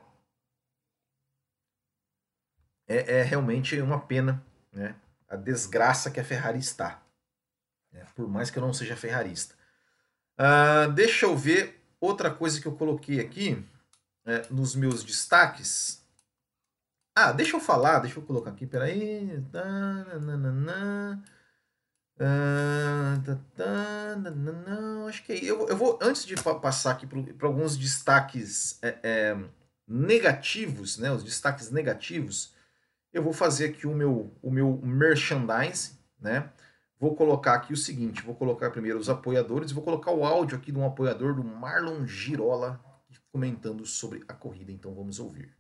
[2.88, 4.96] é, é realmente uma pena, né?
[5.28, 7.04] A desgraça que a Ferrari está,
[7.92, 8.06] né?
[8.16, 9.54] por mais que eu não seja ferrarista.
[10.40, 13.64] Uh, deixa eu ver Outra coisa que eu coloquei aqui
[14.26, 16.04] é, nos meus destaques.
[17.16, 19.44] Ah, deixa eu falar, deixa eu colocar aqui, peraí.
[25.08, 29.38] Acho que é, eu, eu vou, antes de passar aqui para alguns destaques é, é,
[29.88, 32.54] negativos, né, os destaques negativos,
[33.14, 36.52] eu vou fazer aqui o meu, o meu merchandise, né?
[37.00, 40.72] Vou colocar aqui o seguinte, vou colocar primeiro os apoiadores, vou colocar o áudio aqui
[40.72, 42.84] de um apoiador do Marlon Girola
[43.32, 45.56] comentando sobre a corrida, então vamos ouvir.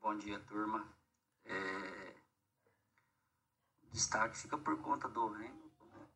[0.00, 0.88] Bom dia, turma.
[1.44, 2.14] É...
[3.82, 6.06] O destaque fica por conta do Hamilton, né?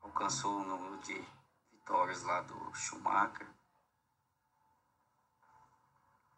[0.00, 1.24] Alcançou o número de
[1.70, 3.46] vitórias lá do Schumacher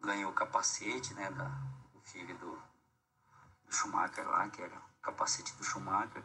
[0.00, 1.48] ganhou o capacete, né, da,
[1.92, 2.77] do filho do, do
[3.70, 6.24] Schumacher lá, que era o capacete do Schumacher.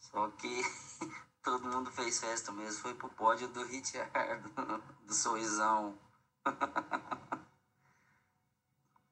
[0.00, 0.62] Só que
[1.42, 4.10] todo mundo fez festa mesmo, foi pro pódio do Richard,
[5.06, 5.98] do sorrisão.
[6.46, 6.52] o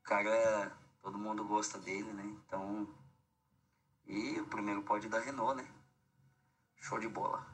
[0.03, 0.73] cara,
[1.03, 2.25] todo mundo gosta dele, né?
[2.25, 2.89] Então,
[4.07, 5.69] e o primeiro pódio da Renault, né?
[6.77, 7.47] Show de bola.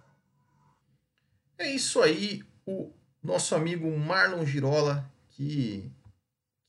[1.58, 2.92] É isso aí, o
[3.22, 5.92] nosso amigo Marlon Girola, que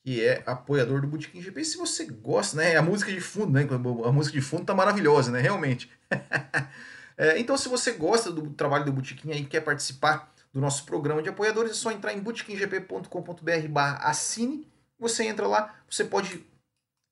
[0.04, 1.64] que é apoiador do Botequim GP.
[1.64, 2.76] Se você gosta, né?
[2.76, 3.66] A música de fundo, né?
[4.06, 5.40] A música de fundo tá maravilhosa, né?
[5.40, 5.90] Realmente.
[7.18, 11.24] é, então, se você gosta do trabalho do Botequim e quer participar do nosso programa
[11.24, 14.68] de apoiadores, é só entrar em botequimgp.com.br barra assine.
[15.00, 16.46] Você entra lá, você pode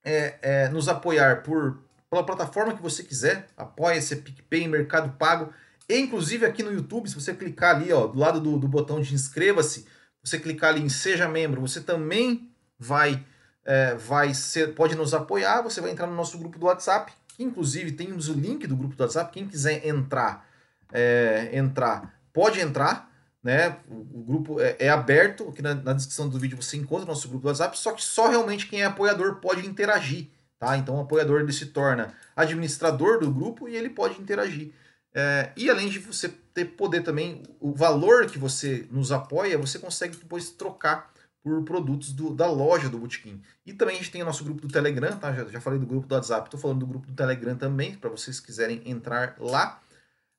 [0.03, 3.47] é, é, nos apoiar por, pela plataforma que você quiser.
[3.55, 5.53] Apoia-se, PicPay, Mercado Pago.
[5.87, 9.01] E, inclusive aqui no YouTube, se você clicar ali, ó, do lado do, do botão
[9.01, 9.87] de inscreva-se,
[10.21, 12.50] você clicar ali em Seja Membro, você também
[12.81, 13.23] vai,
[13.63, 17.43] é, vai ser, pode nos apoiar, você vai entrar no nosso grupo do WhatsApp, que
[17.43, 20.49] inclusive temos o link do grupo do WhatsApp, quem quiser entrar,
[20.91, 23.09] é, entrar, pode entrar,
[23.43, 23.77] né?
[23.87, 27.07] O, o grupo é, é, aberto, aqui na, na, descrição do vídeo você encontra o
[27.07, 30.75] nosso grupo do WhatsApp, só que só realmente quem é apoiador pode interagir, tá?
[30.77, 34.73] Então o apoiador ele se torna administrador do grupo e ele pode interagir.
[35.13, 39.77] É, e além de você ter poder também, o valor que você nos apoia, você
[39.77, 41.11] consegue depois trocar
[41.43, 43.41] por produtos do, da loja do Botequim.
[43.65, 45.33] E também a gente tem o nosso grupo do Telegram, tá?
[45.33, 48.09] Já, já falei do grupo do WhatsApp, estou falando do grupo do Telegram também, para
[48.09, 49.81] vocês quiserem entrar lá.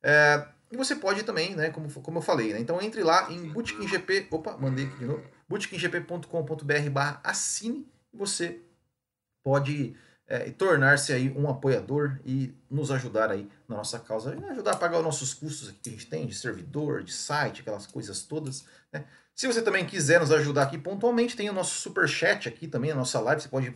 [0.02, 2.60] É, e você pode também, né, como, como eu falei, né?
[2.60, 3.52] Então entre lá em
[3.86, 8.60] GP, opa, mandei aqui de novo, botequimgp.com.br barra assine, você
[9.42, 9.94] pode
[10.26, 14.98] é, tornar-se aí um apoiador e nos ajudar aí na nossa causa, ajudar a pagar
[14.98, 19.04] os nossos custos que a gente tem de servidor, de site, aquelas coisas todas, né?
[19.34, 22.90] Se você também quiser nos ajudar aqui pontualmente, tem o nosso super chat aqui também,
[22.90, 23.74] a nossa live, você pode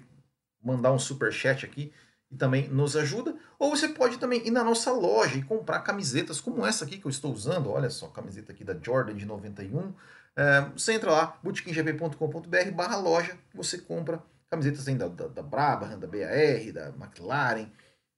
[0.62, 1.92] mandar um super chat aqui
[2.30, 3.36] e também nos ajuda.
[3.58, 7.06] Ou você pode também ir na nossa loja e comprar camisetas como essa aqui que
[7.06, 7.70] eu estou usando.
[7.70, 9.94] Olha só, camiseta aqui da Jordan de 91.
[10.36, 15.98] É, você entra lá, bootkinggp.com.br barra loja, você compra camisetas ainda da, da, da Brabham,
[15.98, 17.70] da BAR, da McLaren.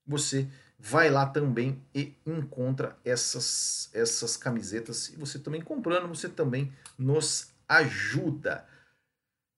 [0.05, 0.47] Você
[0.79, 5.09] vai lá também e encontra essas, essas camisetas.
[5.09, 8.65] E você também comprando, você também nos ajuda.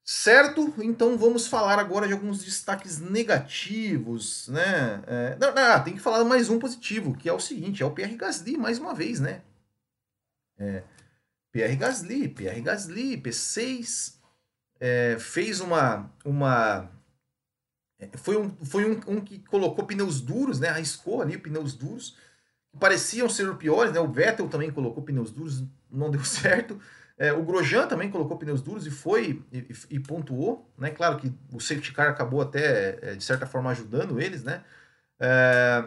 [0.04, 0.74] Certo?
[0.80, 5.04] Então vamos falar agora de alguns destaques negativos, né?
[5.06, 7.92] É, não, não, tem que falar mais um positivo, que é o seguinte, é o
[7.92, 9.42] Pierre Gasly, mais uma vez, né?
[10.58, 10.84] É,
[11.52, 14.16] Pierre Gasly, Pierre Gasly, P6,
[14.80, 16.90] é, fez uma, uma
[18.16, 20.70] foi um, foi um, um, que colocou pneus duros, né?
[20.70, 22.18] Arriscou ali pneus duros,
[22.72, 24.00] que pareciam ser piores, né?
[24.00, 26.80] O Vettel também colocou pneus duros, não deu certo.
[27.18, 30.90] É, o Grosjean também colocou pneus duros e foi e, e, pontuou, né?
[30.90, 34.64] Claro que o safety car acabou até, é, de certa forma, ajudando eles, né?
[35.20, 35.84] É...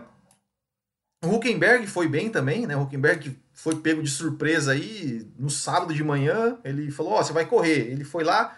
[1.24, 2.76] O Huckenberg foi bem também, né?
[2.76, 6.58] O Huckenberg foi pego de surpresa aí no sábado de manhã.
[6.62, 7.90] Ele falou: Ó, oh, você vai correr.
[7.90, 8.56] Ele foi lá,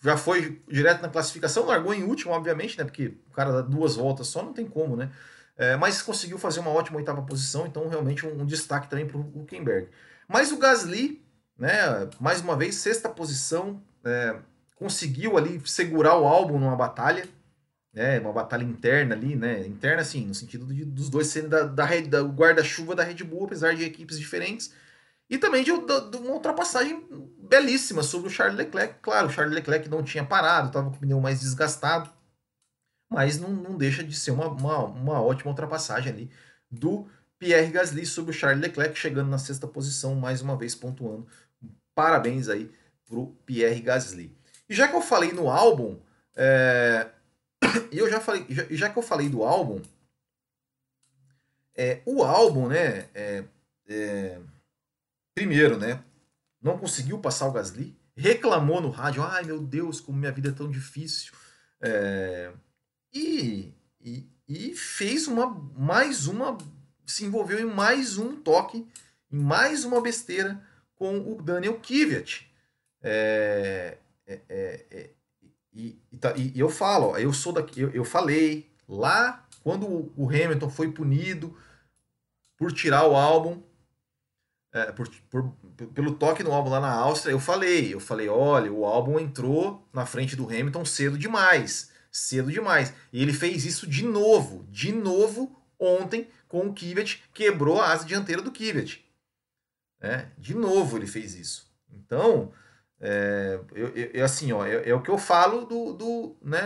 [0.00, 2.84] já foi direto na classificação, largou em último, obviamente, né?
[2.84, 5.10] Porque o cara dá duas voltas só, não tem como, né?
[5.56, 9.18] É, mas conseguiu fazer uma ótima oitava posição, então realmente um, um destaque também para
[9.18, 9.88] o Huckenberg.
[10.26, 11.22] Mas o Gasly,
[11.58, 12.08] né?
[12.18, 14.36] Mais uma vez, sexta posição, é,
[14.76, 17.28] conseguiu ali segurar o álbum numa batalha,
[17.92, 18.18] né?
[18.20, 19.66] Uma batalha interna ali, né?
[19.66, 23.44] Interna, assim, no sentido de, dos dois sendo da, da, da guarda-chuva da Red Bull,
[23.44, 24.72] apesar de equipes diferentes.
[25.28, 27.06] E também de, de, uma ultrapassagem
[27.50, 29.00] belíssima sobre o Charles Leclerc.
[29.02, 32.08] Claro, o Charles Leclerc não tinha parado, estava com o pneu mais desgastado,
[33.10, 36.30] mas não, não deixa de ser uma, uma, uma, ótima ultrapassagem ali
[36.70, 37.08] do
[37.40, 41.26] Pierre Gasly sobre o Charles Leclerc, chegando na sexta posição, mais uma vez pontuando.
[41.92, 42.72] Parabéns aí
[43.04, 44.32] pro Pierre Gasly.
[44.68, 45.98] E já que eu falei no álbum,
[46.36, 47.10] é...
[47.90, 49.82] e eu já falei, já, já, que eu falei do álbum,
[51.74, 53.44] é, o álbum, né, é,
[53.88, 54.38] é
[55.34, 56.04] primeiro, né?
[56.60, 60.52] Não conseguiu passar o Gasly, reclamou no rádio, ai meu Deus, como minha vida é
[60.52, 61.32] tão difícil.
[61.80, 62.52] É,
[63.12, 66.58] e, e, e, fez uma mais uma,
[67.06, 68.86] se envolveu em mais um toque,
[69.32, 70.62] em mais uma besteira
[70.94, 72.46] com o Daniel Kvyat.
[73.02, 73.96] É,
[74.26, 75.10] é, é, é
[75.72, 80.28] e, e, tá, e, eu falo, eu sou daqui, eu, eu falei lá quando o
[80.28, 81.56] Hamilton foi punido
[82.56, 83.62] por tirar o álbum,
[84.72, 85.52] é, por, por,
[85.94, 89.88] pelo toque no álbum lá na Áustria, eu falei, eu falei, olha, o álbum entrou
[89.92, 92.92] na frente do Hamilton cedo demais, cedo demais.
[93.12, 98.04] E ele fez isso de novo, de novo ontem com o Kvyat, quebrou a asa
[98.04, 99.04] dianteira do Kvyat.
[100.00, 101.70] É, de novo ele fez isso.
[101.92, 102.52] Então,
[103.00, 106.60] é, eu, eu, assim, ó, é, é, o que eu falo do, do, né,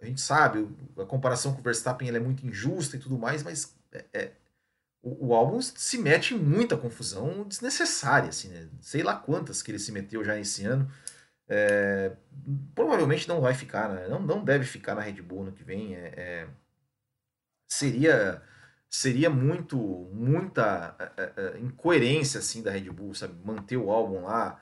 [0.00, 3.74] a gente sabe, a comparação com o Verstappen é muito injusta e tudo mais, mas
[3.92, 4.32] é, é,
[5.06, 8.68] o, álbum se mete em muita confusão desnecessária, assim, né?
[8.80, 10.90] Sei lá quantas que ele se meteu já esse ano.
[11.48, 12.12] É,
[12.74, 14.08] provavelmente não vai ficar, né?
[14.08, 15.94] não, não deve ficar na Red Bull no que vem.
[15.94, 16.48] É, é
[17.68, 18.42] seria
[18.88, 19.76] seria muito
[20.12, 23.34] muita é, incoerência assim da Red Bull, sabe?
[23.44, 24.60] Manter o álbum lá.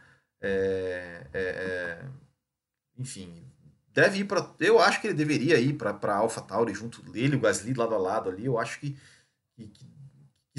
[2.99, 3.45] enfim,
[3.93, 4.55] deve ir para.
[4.61, 7.99] Eu acho que ele deveria ir para Alpha Tauri junto dele, o Gasly lado a
[7.99, 8.45] lado ali.
[8.47, 8.97] Eu acho que,
[9.57, 9.94] que, que,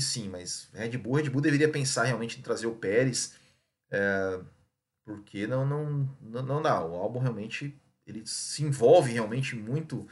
[0.02, 3.36] sim, mas Red Bull, Red Bull deveria pensar realmente em trazer o Pérez,
[3.92, 4.40] é,
[5.04, 6.84] porque não, não, não, não dá.
[6.84, 10.08] O álbum realmente ele se envolve realmente muito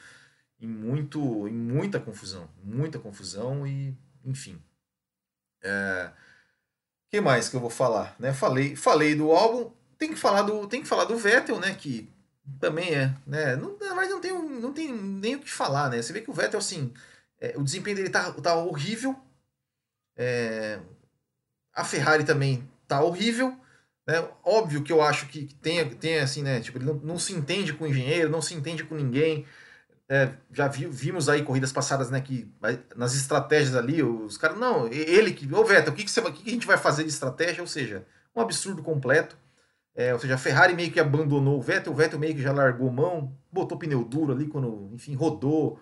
[0.59, 4.61] em muito em muita confusão, muita confusão e enfim.
[5.61, 6.11] É,
[7.09, 8.33] que mais que eu vou falar, né?
[8.33, 11.73] Falei, falei do álbum, tem que falar do tem que falar do Vettel, né?
[11.75, 12.09] Que
[12.59, 13.55] também é, né?
[13.55, 16.01] Não, verdade não tem, não tem nem o que falar, né?
[16.01, 16.93] Você vê que o Vettel, assim,
[17.39, 19.15] é, o desempenho dele tá, tá horrível.
[20.15, 20.79] É,
[21.73, 23.57] a Ferrari também tá horrível.
[24.05, 24.27] Né?
[24.43, 26.59] Óbvio que eu acho que tem, tem assim, né?
[26.59, 29.45] Tipo, ele não, não se entende com o engenheiro, não se entende com ninguém.
[30.09, 32.19] É, já vi, vimos aí corridas passadas, né?
[32.21, 32.51] Que
[32.95, 36.31] nas estratégias ali, os caras, não, ele que, ô Vettel, o que, que, você, o
[36.31, 37.61] que a gente vai fazer de estratégia?
[37.61, 39.37] Ou seja, um absurdo completo.
[39.95, 42.51] É, ou seja, a Ferrari meio que abandonou o Vettel, o Vettel meio que já
[42.51, 45.79] largou mão, botou pneu duro ali quando, enfim, rodou.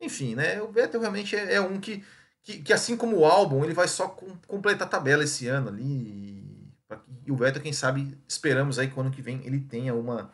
[0.00, 0.60] Enfim, né?
[0.62, 2.02] O Vettel realmente é, é um que,
[2.42, 5.68] que, que, assim como o álbum, ele vai só com, completar a tabela esse ano
[5.68, 5.84] ali.
[7.26, 10.32] E, o Vettel, quem sabe, esperamos aí que o ano que vem ele tenha uma,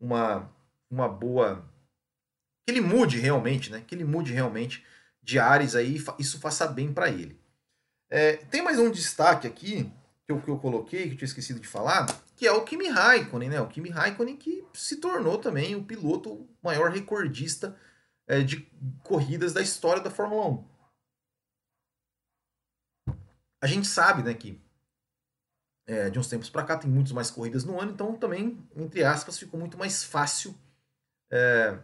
[0.00, 0.50] uma,
[0.90, 1.64] uma boa.
[2.66, 3.82] Que ele mude realmente, né?
[3.86, 4.84] Que ele mude realmente
[5.22, 7.38] de ares aí e isso faça bem para ele.
[8.10, 9.90] É, tem mais um destaque aqui
[10.24, 12.88] que eu, que eu coloquei, que eu tinha esquecido de falar, que é o Kimi
[12.88, 13.60] Raikkonen, né?
[13.60, 17.76] O Kimi Raikkonen que se tornou também o piloto maior recordista
[18.26, 18.68] é, de
[19.02, 20.77] corridas da história da Fórmula 1.
[23.60, 24.60] A gente sabe, né, que
[25.86, 29.02] é, de uns tempos para cá tem muitas mais corridas no ano, então também, entre
[29.02, 30.54] aspas, ficou muito mais fácil
[31.30, 31.78] é,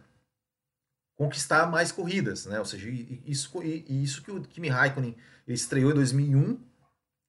[1.15, 2.59] conquistar mais corridas, né?
[2.59, 2.87] Ou seja,
[3.25, 5.15] isso, isso que o Kimi Raikkonen
[5.47, 6.59] estreou em 2001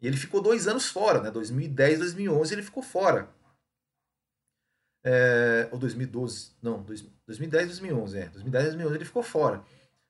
[0.00, 1.30] e ele ficou dois anos fora, né?
[1.30, 3.34] 2010, 2011 ele ficou fora.
[5.02, 8.28] É, ou 2012, não, 2010, 2011, é.
[8.28, 9.64] 2010, 2011 ele ficou fora.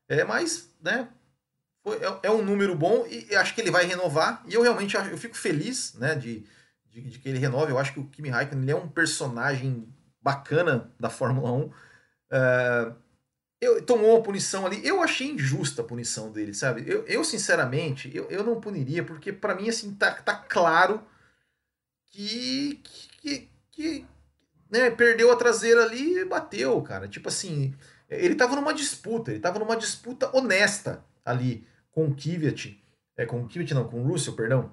[0.09, 1.09] É, mas, né,
[1.95, 4.43] é, é, um número bom e acho que ele vai renovar.
[4.47, 6.45] E eu realmente eu fico feliz, né, de,
[6.91, 7.71] de, de que ele renove.
[7.71, 9.89] Eu acho que o Kimi Raikkonen ele é um personagem
[10.21, 11.71] bacana da Fórmula 1.
[12.33, 12.93] É,
[13.61, 14.85] eu, tomou uma punição ali.
[14.85, 16.85] Eu achei injusta a punição dele, sabe?
[16.87, 21.03] Eu, eu sinceramente, eu, eu não puniria, porque para mim, assim, tá, tá claro
[22.11, 22.81] que,
[23.21, 24.07] que, que
[24.69, 27.07] né, perdeu a traseira ali e bateu, cara.
[27.07, 27.75] Tipo assim,
[28.11, 32.79] ele tava numa disputa, ele tava numa disputa honesta ali com o Kvyat,
[33.17, 34.71] é, com o Kvyat não, com o Russell, perdão.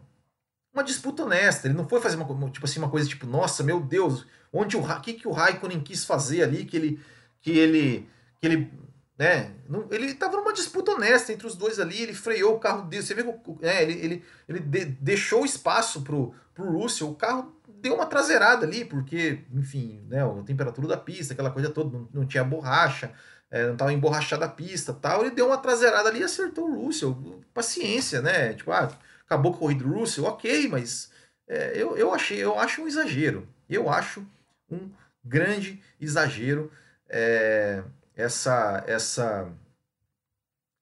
[0.73, 3.79] Uma disputa honesta, ele não foi fazer uma, tipo assim, uma coisa tipo, nossa, meu
[3.79, 6.99] Deus, onde o que, que o Raikkonen quis fazer ali, que ele,
[7.39, 8.09] que ele
[8.41, 8.73] que ele,
[9.17, 12.89] né, não, ele estava numa disputa honesta entre os dois ali, ele freou o carro
[12.89, 17.15] dele, você vê que é, ele, ele, ele de, deixou espaço pro, pro Russell, o
[17.15, 21.97] carro deu uma traseirada ali, porque, enfim, né, a temperatura da pista, aquela coisa toda,
[21.97, 23.13] não, não tinha borracha,
[23.53, 26.85] é, não estava emborrachada a pista tal, ele deu uma traseirada ali e acertou o
[26.85, 28.91] Russell, paciência, né, tipo, ah,
[29.25, 31.11] acabou a corrida do Russell, ok, mas
[31.47, 34.25] é, eu, eu achei, eu acho um exagero, eu acho
[34.69, 34.89] um
[35.23, 36.71] grande exagero,
[37.07, 37.83] é,
[38.15, 39.51] essa essa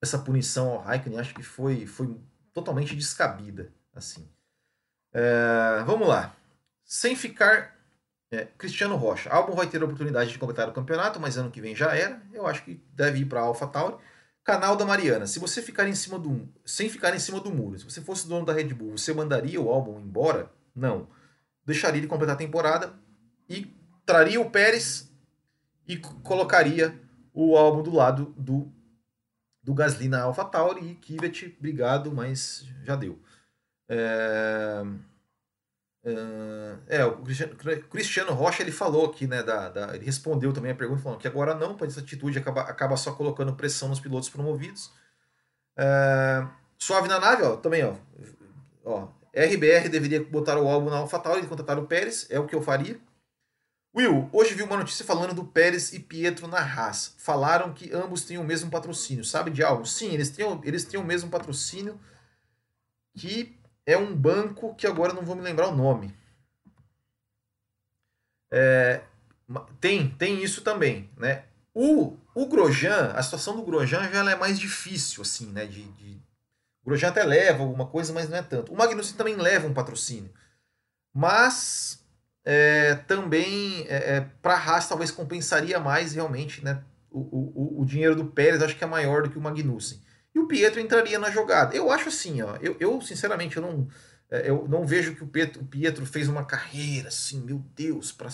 [0.01, 2.17] essa punição ao Raikkonen acho que foi, foi
[2.53, 3.71] totalmente descabida.
[3.93, 4.27] assim.
[5.13, 6.35] É, vamos lá.
[6.83, 7.77] Sem ficar.
[8.31, 9.29] É, Cristiano Rocha.
[9.29, 12.21] Albon vai ter a oportunidade de completar o campeonato, mas ano que vem já era.
[12.33, 13.97] Eu acho que deve ir para a AlphaTauri.
[14.43, 15.27] Canal da Mariana.
[15.27, 16.47] Se você ficar em cima do.
[16.65, 19.59] Sem ficar em cima do muro, se você fosse dono da Red Bull, você mandaria
[19.59, 20.49] o Albon embora?
[20.73, 21.07] Não.
[21.65, 22.93] Deixaria ele completar a temporada
[23.49, 23.75] e
[24.05, 25.11] traria o Pérez
[25.87, 26.97] e colocaria
[27.33, 28.71] o álbum do lado do,
[29.61, 33.19] do Gasly na AlphaTauri e Kvyat, obrigado, mas já deu.
[33.89, 34.83] É...
[36.03, 37.55] Uh, é, o Cristiano,
[37.89, 39.43] Cristiano, Rocha ele falou aqui, né?
[39.43, 42.61] Da, da, ele respondeu também a pergunta, falando que agora não, pois essa atitude acaba,
[42.61, 44.87] acaba só colocando pressão nos pilotos promovidos.
[45.77, 47.95] Uh, suave na nave, ó, também, ó.
[48.83, 52.55] ó RBR deveria botar o álbum na AlphaTauri e contratar o Pérez, é o que
[52.55, 52.99] eu faria.
[53.95, 57.13] Will, hoje vi uma notícia falando do Pérez e Pietro na Haas.
[57.17, 59.23] Falaram que ambos têm o mesmo patrocínio.
[59.23, 59.85] Sabe de algo?
[59.85, 61.99] Sim, eles têm, eles têm o mesmo patrocínio
[63.17, 66.13] que é um banco que agora não vou me lembrar o nome.
[68.51, 69.01] É,
[69.79, 71.45] tem, tem isso também, né?
[71.73, 75.65] O, o Grosjean, a situação do Grosjean já é mais difícil, assim, né?
[75.65, 76.21] De, de...
[76.83, 78.73] O Grosjean até leva alguma coisa, mas não é tanto.
[78.73, 80.31] O Magnussen também leva um patrocínio.
[81.13, 82.03] Mas
[82.43, 86.83] é, também, é, é para a Haas, talvez compensaria mais realmente, né?
[87.09, 90.01] O, o, o dinheiro do Pérez acho que é maior do que o Magnussen
[90.33, 91.75] e o Pietro entraria na jogada.
[91.75, 93.87] Eu acho assim, ó, eu, eu sinceramente eu não,
[94.29, 98.11] é, eu não vejo que o Pietro, o Pietro fez uma carreira assim, meu Deus,
[98.11, 98.27] para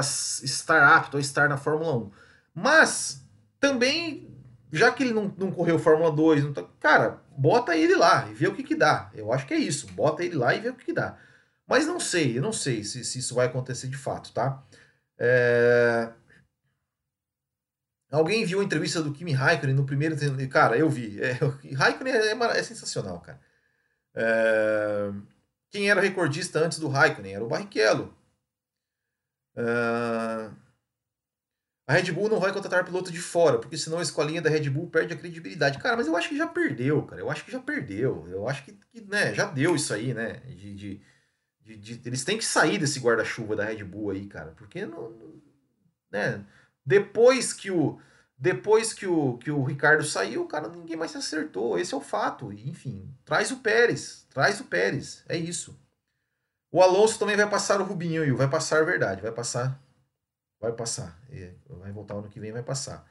[0.00, 2.10] estar apto a estar na Fórmula 1.
[2.54, 3.24] Mas
[3.58, 4.30] também,
[4.72, 8.34] já que ele não, não correu Fórmula 2, não tá, cara, bota ele lá e
[8.34, 9.10] vê o que, que dá.
[9.14, 11.18] Eu acho que é isso, bota ele lá e vê o que, que dá.
[11.66, 14.62] Mas não sei, eu não sei se, se isso vai acontecer de fato, tá?
[15.18, 16.10] É...
[18.10, 20.16] Alguém viu a entrevista do Kimi Raikkonen no primeiro.
[20.48, 21.20] Cara, eu vi.
[21.20, 21.32] É,
[21.74, 23.40] Raikkonen é, é, é sensacional, cara.
[24.14, 25.12] É,
[25.70, 27.34] quem era recordista antes do Raikkonen?
[27.34, 28.16] Era o Barrichello.
[29.56, 30.50] É,
[31.88, 34.68] a Red Bull não vai contratar piloto de fora, porque senão a escolinha da Red
[34.68, 35.78] Bull perde a credibilidade.
[35.78, 37.22] Cara, mas eu acho que já perdeu, cara.
[37.22, 38.26] Eu acho que já perdeu.
[38.28, 40.40] Eu acho que, que né, já deu isso aí, né?
[40.48, 41.00] De, de,
[41.62, 44.52] de, de eles têm que sair desse guarda-chuva da Red Bull aí, cara.
[44.56, 45.40] Porque não.
[46.10, 46.44] Né?
[46.86, 47.98] Depois que o
[48.38, 51.78] depois que o, que o Ricardo saiu, cara, ninguém mais se acertou.
[51.78, 52.52] Esse é o fato.
[52.52, 54.26] Enfim, traz o Pérez.
[54.28, 55.24] Traz o Pérez.
[55.26, 55.78] É isso.
[56.70, 59.22] O Alonso também vai passar o Rubinho, e vai passar verdade.
[59.22, 59.80] Vai passar.
[60.60, 61.18] Vai passar.
[61.66, 63.06] Vai voltar ano que vem, vai passar.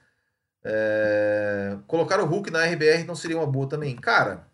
[0.63, 1.77] É...
[1.87, 3.95] Colocar o Hulk na RBR não seria uma boa também.
[3.95, 4.47] Cara,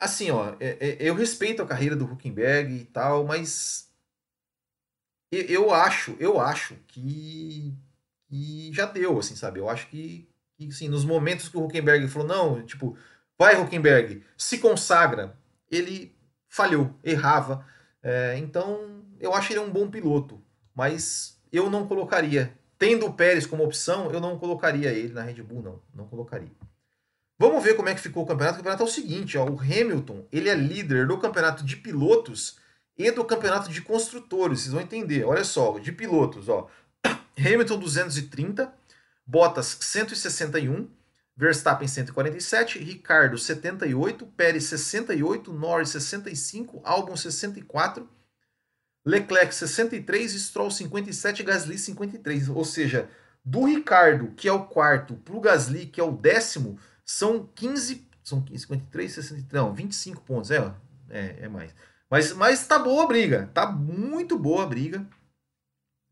[0.00, 3.85] assim, ó, é, é, eu respeito a carreira do Huckenberg e tal, mas
[5.30, 7.74] eu acho, eu acho que,
[8.28, 9.60] que já deu, assim, sabe?
[9.60, 12.96] Eu acho que, que assim, nos momentos que o Huckenberg falou, não, tipo,
[13.38, 15.36] vai Huckenberg, se consagra,
[15.70, 16.14] ele
[16.48, 17.66] falhou, errava.
[18.02, 20.40] É, então, eu acho ele um bom piloto,
[20.74, 25.42] mas eu não colocaria, tendo o Pérez como opção, eu não colocaria ele na Red
[25.42, 26.52] Bull, não, não colocaria.
[27.38, 28.54] Vamos ver como é que ficou o campeonato.
[28.54, 32.58] O campeonato é o seguinte, ó, o Hamilton, ele é líder do campeonato de pilotos
[32.96, 34.60] e do campeonato de construtores.
[34.60, 35.24] Vocês vão entender.
[35.24, 36.68] Olha só, de pilotos, ó.
[37.38, 38.72] Hamilton 230,
[39.26, 40.88] Bottas 161,
[41.36, 48.08] Verstappen 147, Ricardo 78, Pérez 68, Norris 65, Albon 64,
[49.04, 52.48] Leclerc 63, Stroll 57, Gasly 53.
[52.48, 53.08] Ou seja,
[53.44, 58.08] do Ricardo, que é o quarto, para o Gasly, que é o décimo, são 15,
[58.24, 60.74] são 15, 53, 63, não, 25 pontos, é,
[61.10, 61.72] é, é mais.
[62.10, 63.50] Mas, mas tá boa a briga.
[63.52, 65.06] Tá muito boa a briga.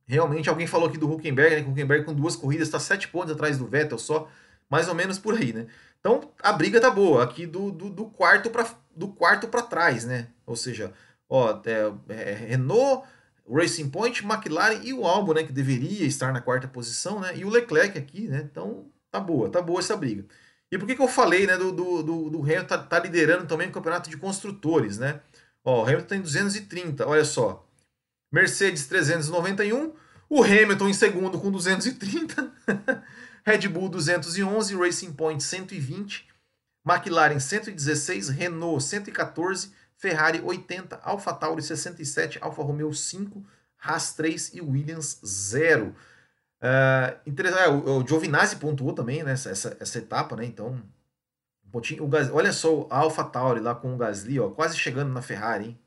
[0.06, 1.62] Realmente, alguém falou aqui do Huckenberg, né?
[1.62, 4.28] O Huckenberg com duas corridas está sete pontos atrás do Vettel só.
[4.68, 5.66] Mais ou menos por aí, né?
[6.00, 7.24] Então, a briga tá boa.
[7.24, 10.28] Aqui do, do, do quarto para do quarto para trás, né?
[10.46, 10.92] Ou seja,
[11.28, 13.06] ó, é, é, Renault,
[13.50, 15.42] Racing Point, McLaren e o Albon, né?
[15.42, 17.36] Que deveria estar na quarta posição, né?
[17.36, 18.46] E o Leclerc aqui, né?
[18.50, 20.24] Então, tá boa, tá boa essa briga.
[20.70, 21.56] E por que, que eu falei, né?
[21.56, 25.20] Do, do, do, do Hamilton tá, tá liderando também o campeonato de construtores, né?
[25.64, 27.66] Ó, o Hamilton tem 230, olha só.
[28.30, 29.94] Mercedes 391,
[30.28, 32.52] o Hamilton em segundo com 230,
[33.46, 36.28] Red Bull 211, Racing Point 120,
[36.86, 43.42] McLaren 116, Renault 114, Ferrari 80, AlphaTauri 67, Alfa Romeo 5,
[43.78, 45.94] Haas 3 e Williams 0.
[46.60, 50.44] Uh, interessante, é, o, o Giovinazzi pontuou também né, essa etapa, né?
[50.44, 50.82] Então
[52.00, 55.22] o Gasly, olha só a Alpha Tauri lá com o Gasly, ó, quase chegando na
[55.22, 55.78] Ferrari, hein?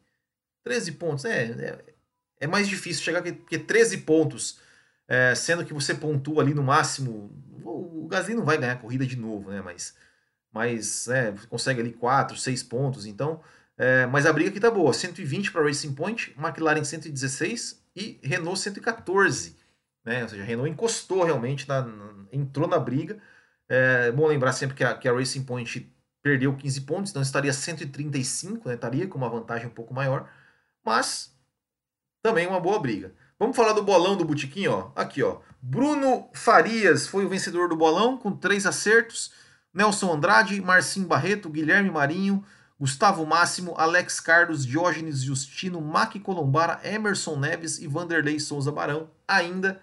[0.63, 1.79] 13 pontos, é, é,
[2.41, 4.59] é mais difícil chegar que, porque 13 pontos,
[5.07, 7.31] é, sendo que você pontua ali no máximo,
[7.63, 9.61] o, o Gasly não vai ganhar a corrida de novo, né?
[9.61, 9.95] Mas,
[10.51, 13.41] mas é, consegue ali 4, 6 pontos, então,
[13.77, 18.59] é, mas a briga aqui tá boa, 120 para Racing Point, McLaren 116 e Renault
[18.59, 19.55] 114,
[20.03, 20.23] né?
[20.23, 23.17] Ou seja, a Renault encostou realmente, na, na entrou na briga,
[23.69, 27.53] é bom lembrar sempre que a, que a Racing Point perdeu 15 pontos, então estaria
[27.53, 30.29] 135, né, estaria com uma vantagem um pouco maior,
[30.83, 31.33] mas
[32.21, 33.13] também uma boa briga.
[33.39, 34.89] Vamos falar do bolão do Botequim, ó.
[34.95, 35.39] Aqui, ó.
[35.61, 39.31] Bruno Farias foi o vencedor do bolão com três acertos.
[39.73, 42.43] Nelson Andrade, Marcinho Barreto, Guilherme Marinho,
[42.79, 49.79] Gustavo Máximo, Alex Carlos, Diógenes Justino, Mac Colombara, Emerson Neves e Vanderlei Souza Barão ainda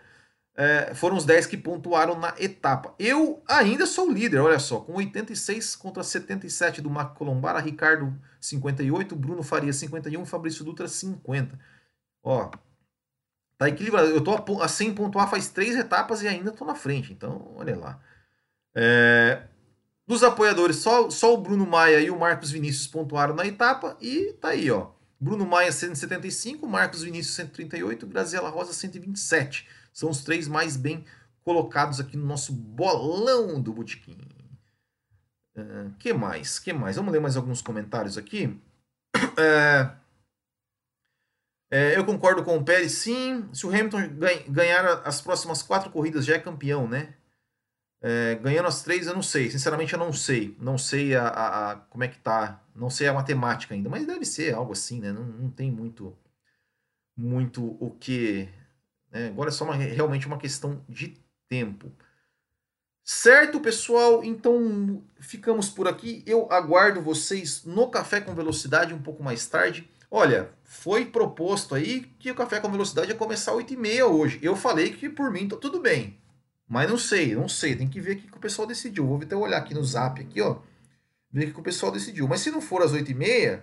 [0.57, 2.95] é, foram os 10 que pontuaram na etapa.
[2.99, 9.17] Eu ainda sou líder, olha só, com 86 contra 77 do Mac Colombara, Ricardo 58,
[9.17, 11.59] Bruno Faria 51, Fabrício Dutra 50.
[12.23, 12.51] Ó,
[13.59, 14.09] tá equilibrado.
[14.09, 17.77] Eu tô a 100 pontuar faz três etapas e ainda tô na frente, então olha
[17.77, 18.01] lá.
[18.77, 19.43] É,
[20.07, 24.33] dos apoiadores, só, só o Bruno Maia e o Marcos Vinícius pontuaram na etapa e
[24.35, 24.91] tá aí, ó.
[25.19, 29.67] Bruno Maia 175, Marcos Vinícius 138, Graziela Rosa 127.
[29.95, 31.05] São os três mais bem
[31.43, 34.19] colocados aqui no nosso bolão do Botequim.
[35.57, 36.59] Uh, que mais?
[36.59, 36.97] Que mais?
[36.97, 38.61] Vamos ler mais alguns comentários aqui.
[39.37, 39.91] É,
[41.71, 43.49] é, eu concordo com o Pérez, sim.
[43.53, 43.99] Se o Hamilton
[44.49, 47.15] ganhar as próximas quatro corridas, já é campeão, né?
[48.01, 49.51] É, ganhando as três, eu não sei.
[49.51, 50.57] Sinceramente, eu não sei.
[50.61, 52.63] Não sei a, a, a, como é que tá.
[52.77, 55.11] Não sei a matemática ainda, mas deve ser algo assim, né?
[55.11, 56.17] Não, não tem muito,
[57.17, 58.49] muito o que.
[59.15, 59.29] Né?
[59.29, 61.17] Agora é só uma, realmente uma questão de
[61.49, 61.93] tempo.
[63.05, 64.25] Certo, pessoal?
[64.25, 66.25] Então ficamos por aqui.
[66.27, 69.89] Eu aguardo vocês no Café com Velocidade um pouco mais tarde.
[70.11, 74.39] Olha, foi proposto aí que o Café com Velocidade ia começar às 8h30 hoje.
[74.43, 76.19] Eu falei que por mim tá tudo bem.
[76.67, 77.77] Mas não sei, não sei.
[77.77, 79.07] Tem que ver o que o pessoal decidiu.
[79.07, 80.59] Vou até olhar aqui no zap, aqui, ó.
[81.31, 82.27] Ver o que o pessoal decidiu.
[82.27, 83.61] Mas se não for às 8h30,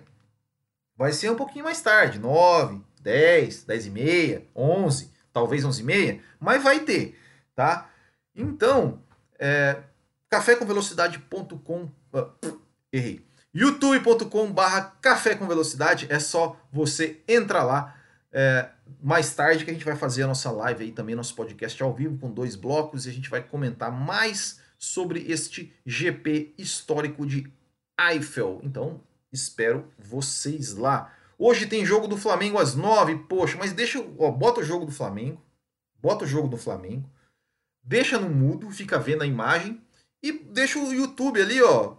[0.96, 2.18] vai ser um pouquinho mais tarde.
[2.18, 6.20] 9, 10, 10 e meia, 11, talvez 11 e meia.
[6.38, 7.18] Mas vai ter,
[7.54, 7.90] tá?
[8.34, 9.02] Então,
[9.38, 9.82] é,
[10.28, 11.90] cafécomvelocidade.com...
[12.12, 12.60] Uh,
[12.92, 13.24] errei.
[13.54, 16.06] youtube.com barra café com velocidade.
[16.10, 17.96] É só você entrar lá.
[18.32, 18.70] É,
[19.02, 21.92] mais tarde que a gente vai fazer a nossa live aí também, nosso podcast ao
[21.92, 27.52] vivo com dois blocos e a gente vai comentar mais sobre este GP histórico de
[28.00, 28.60] Eiffel.
[28.64, 31.12] Então, espero vocês lá.
[31.38, 34.92] Hoje tem jogo do Flamengo às nove, poxa, mas deixa, ó, bota o jogo do
[34.92, 35.40] Flamengo,
[36.00, 37.08] bota o jogo do Flamengo,
[37.82, 39.80] deixa no mudo, fica vendo a imagem
[40.22, 41.96] e deixa o YouTube ali, ó.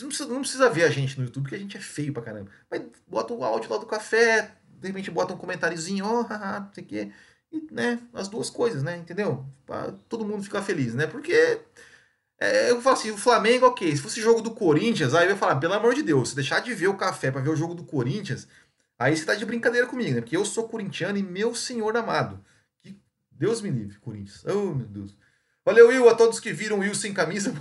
[0.00, 2.22] Não precisa, não precisa ver a gente no YouTube, porque a gente é feio pra
[2.22, 2.50] caramba.
[2.70, 6.60] Mas bota o áudio lá do café, de repente bota um comentáriozinho, ó, oh, haha,
[6.60, 7.12] não sei o quê.
[7.52, 9.46] E, né, as duas coisas, né, entendeu?
[9.64, 11.06] Pra todo mundo ficar feliz, né?
[11.06, 11.60] Porque
[12.38, 15.36] é, eu falo assim, o Flamengo, ok, se fosse jogo do Corinthians, aí eu ia
[15.36, 17.74] falar, pelo amor de Deus, se deixar de ver o café para ver o jogo
[17.74, 18.46] do Corinthians,
[18.98, 20.20] aí você tá de brincadeira comigo, né?
[20.20, 22.44] Porque eu sou corintiano e meu senhor amado.
[22.82, 24.44] Que Deus me livre, Corinthians.
[24.44, 25.16] Oh, meu Deus.
[25.64, 27.52] Valeu, Will, a todos que viram Will sem camisa.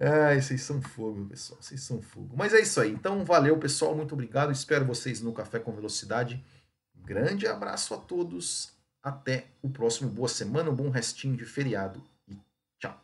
[0.00, 1.60] Ai, vocês são fogo, pessoal.
[1.60, 2.36] Vocês são fogo.
[2.36, 2.90] Mas é isso aí.
[2.90, 3.94] Então, valeu, pessoal.
[3.94, 4.50] Muito obrigado.
[4.50, 6.44] Espero vocês no Café com Velocidade.
[7.04, 8.77] Grande abraço a todos.
[9.02, 10.10] Até o próximo.
[10.10, 12.36] Boa semana, um bom restinho de feriado e
[12.78, 13.00] tchau.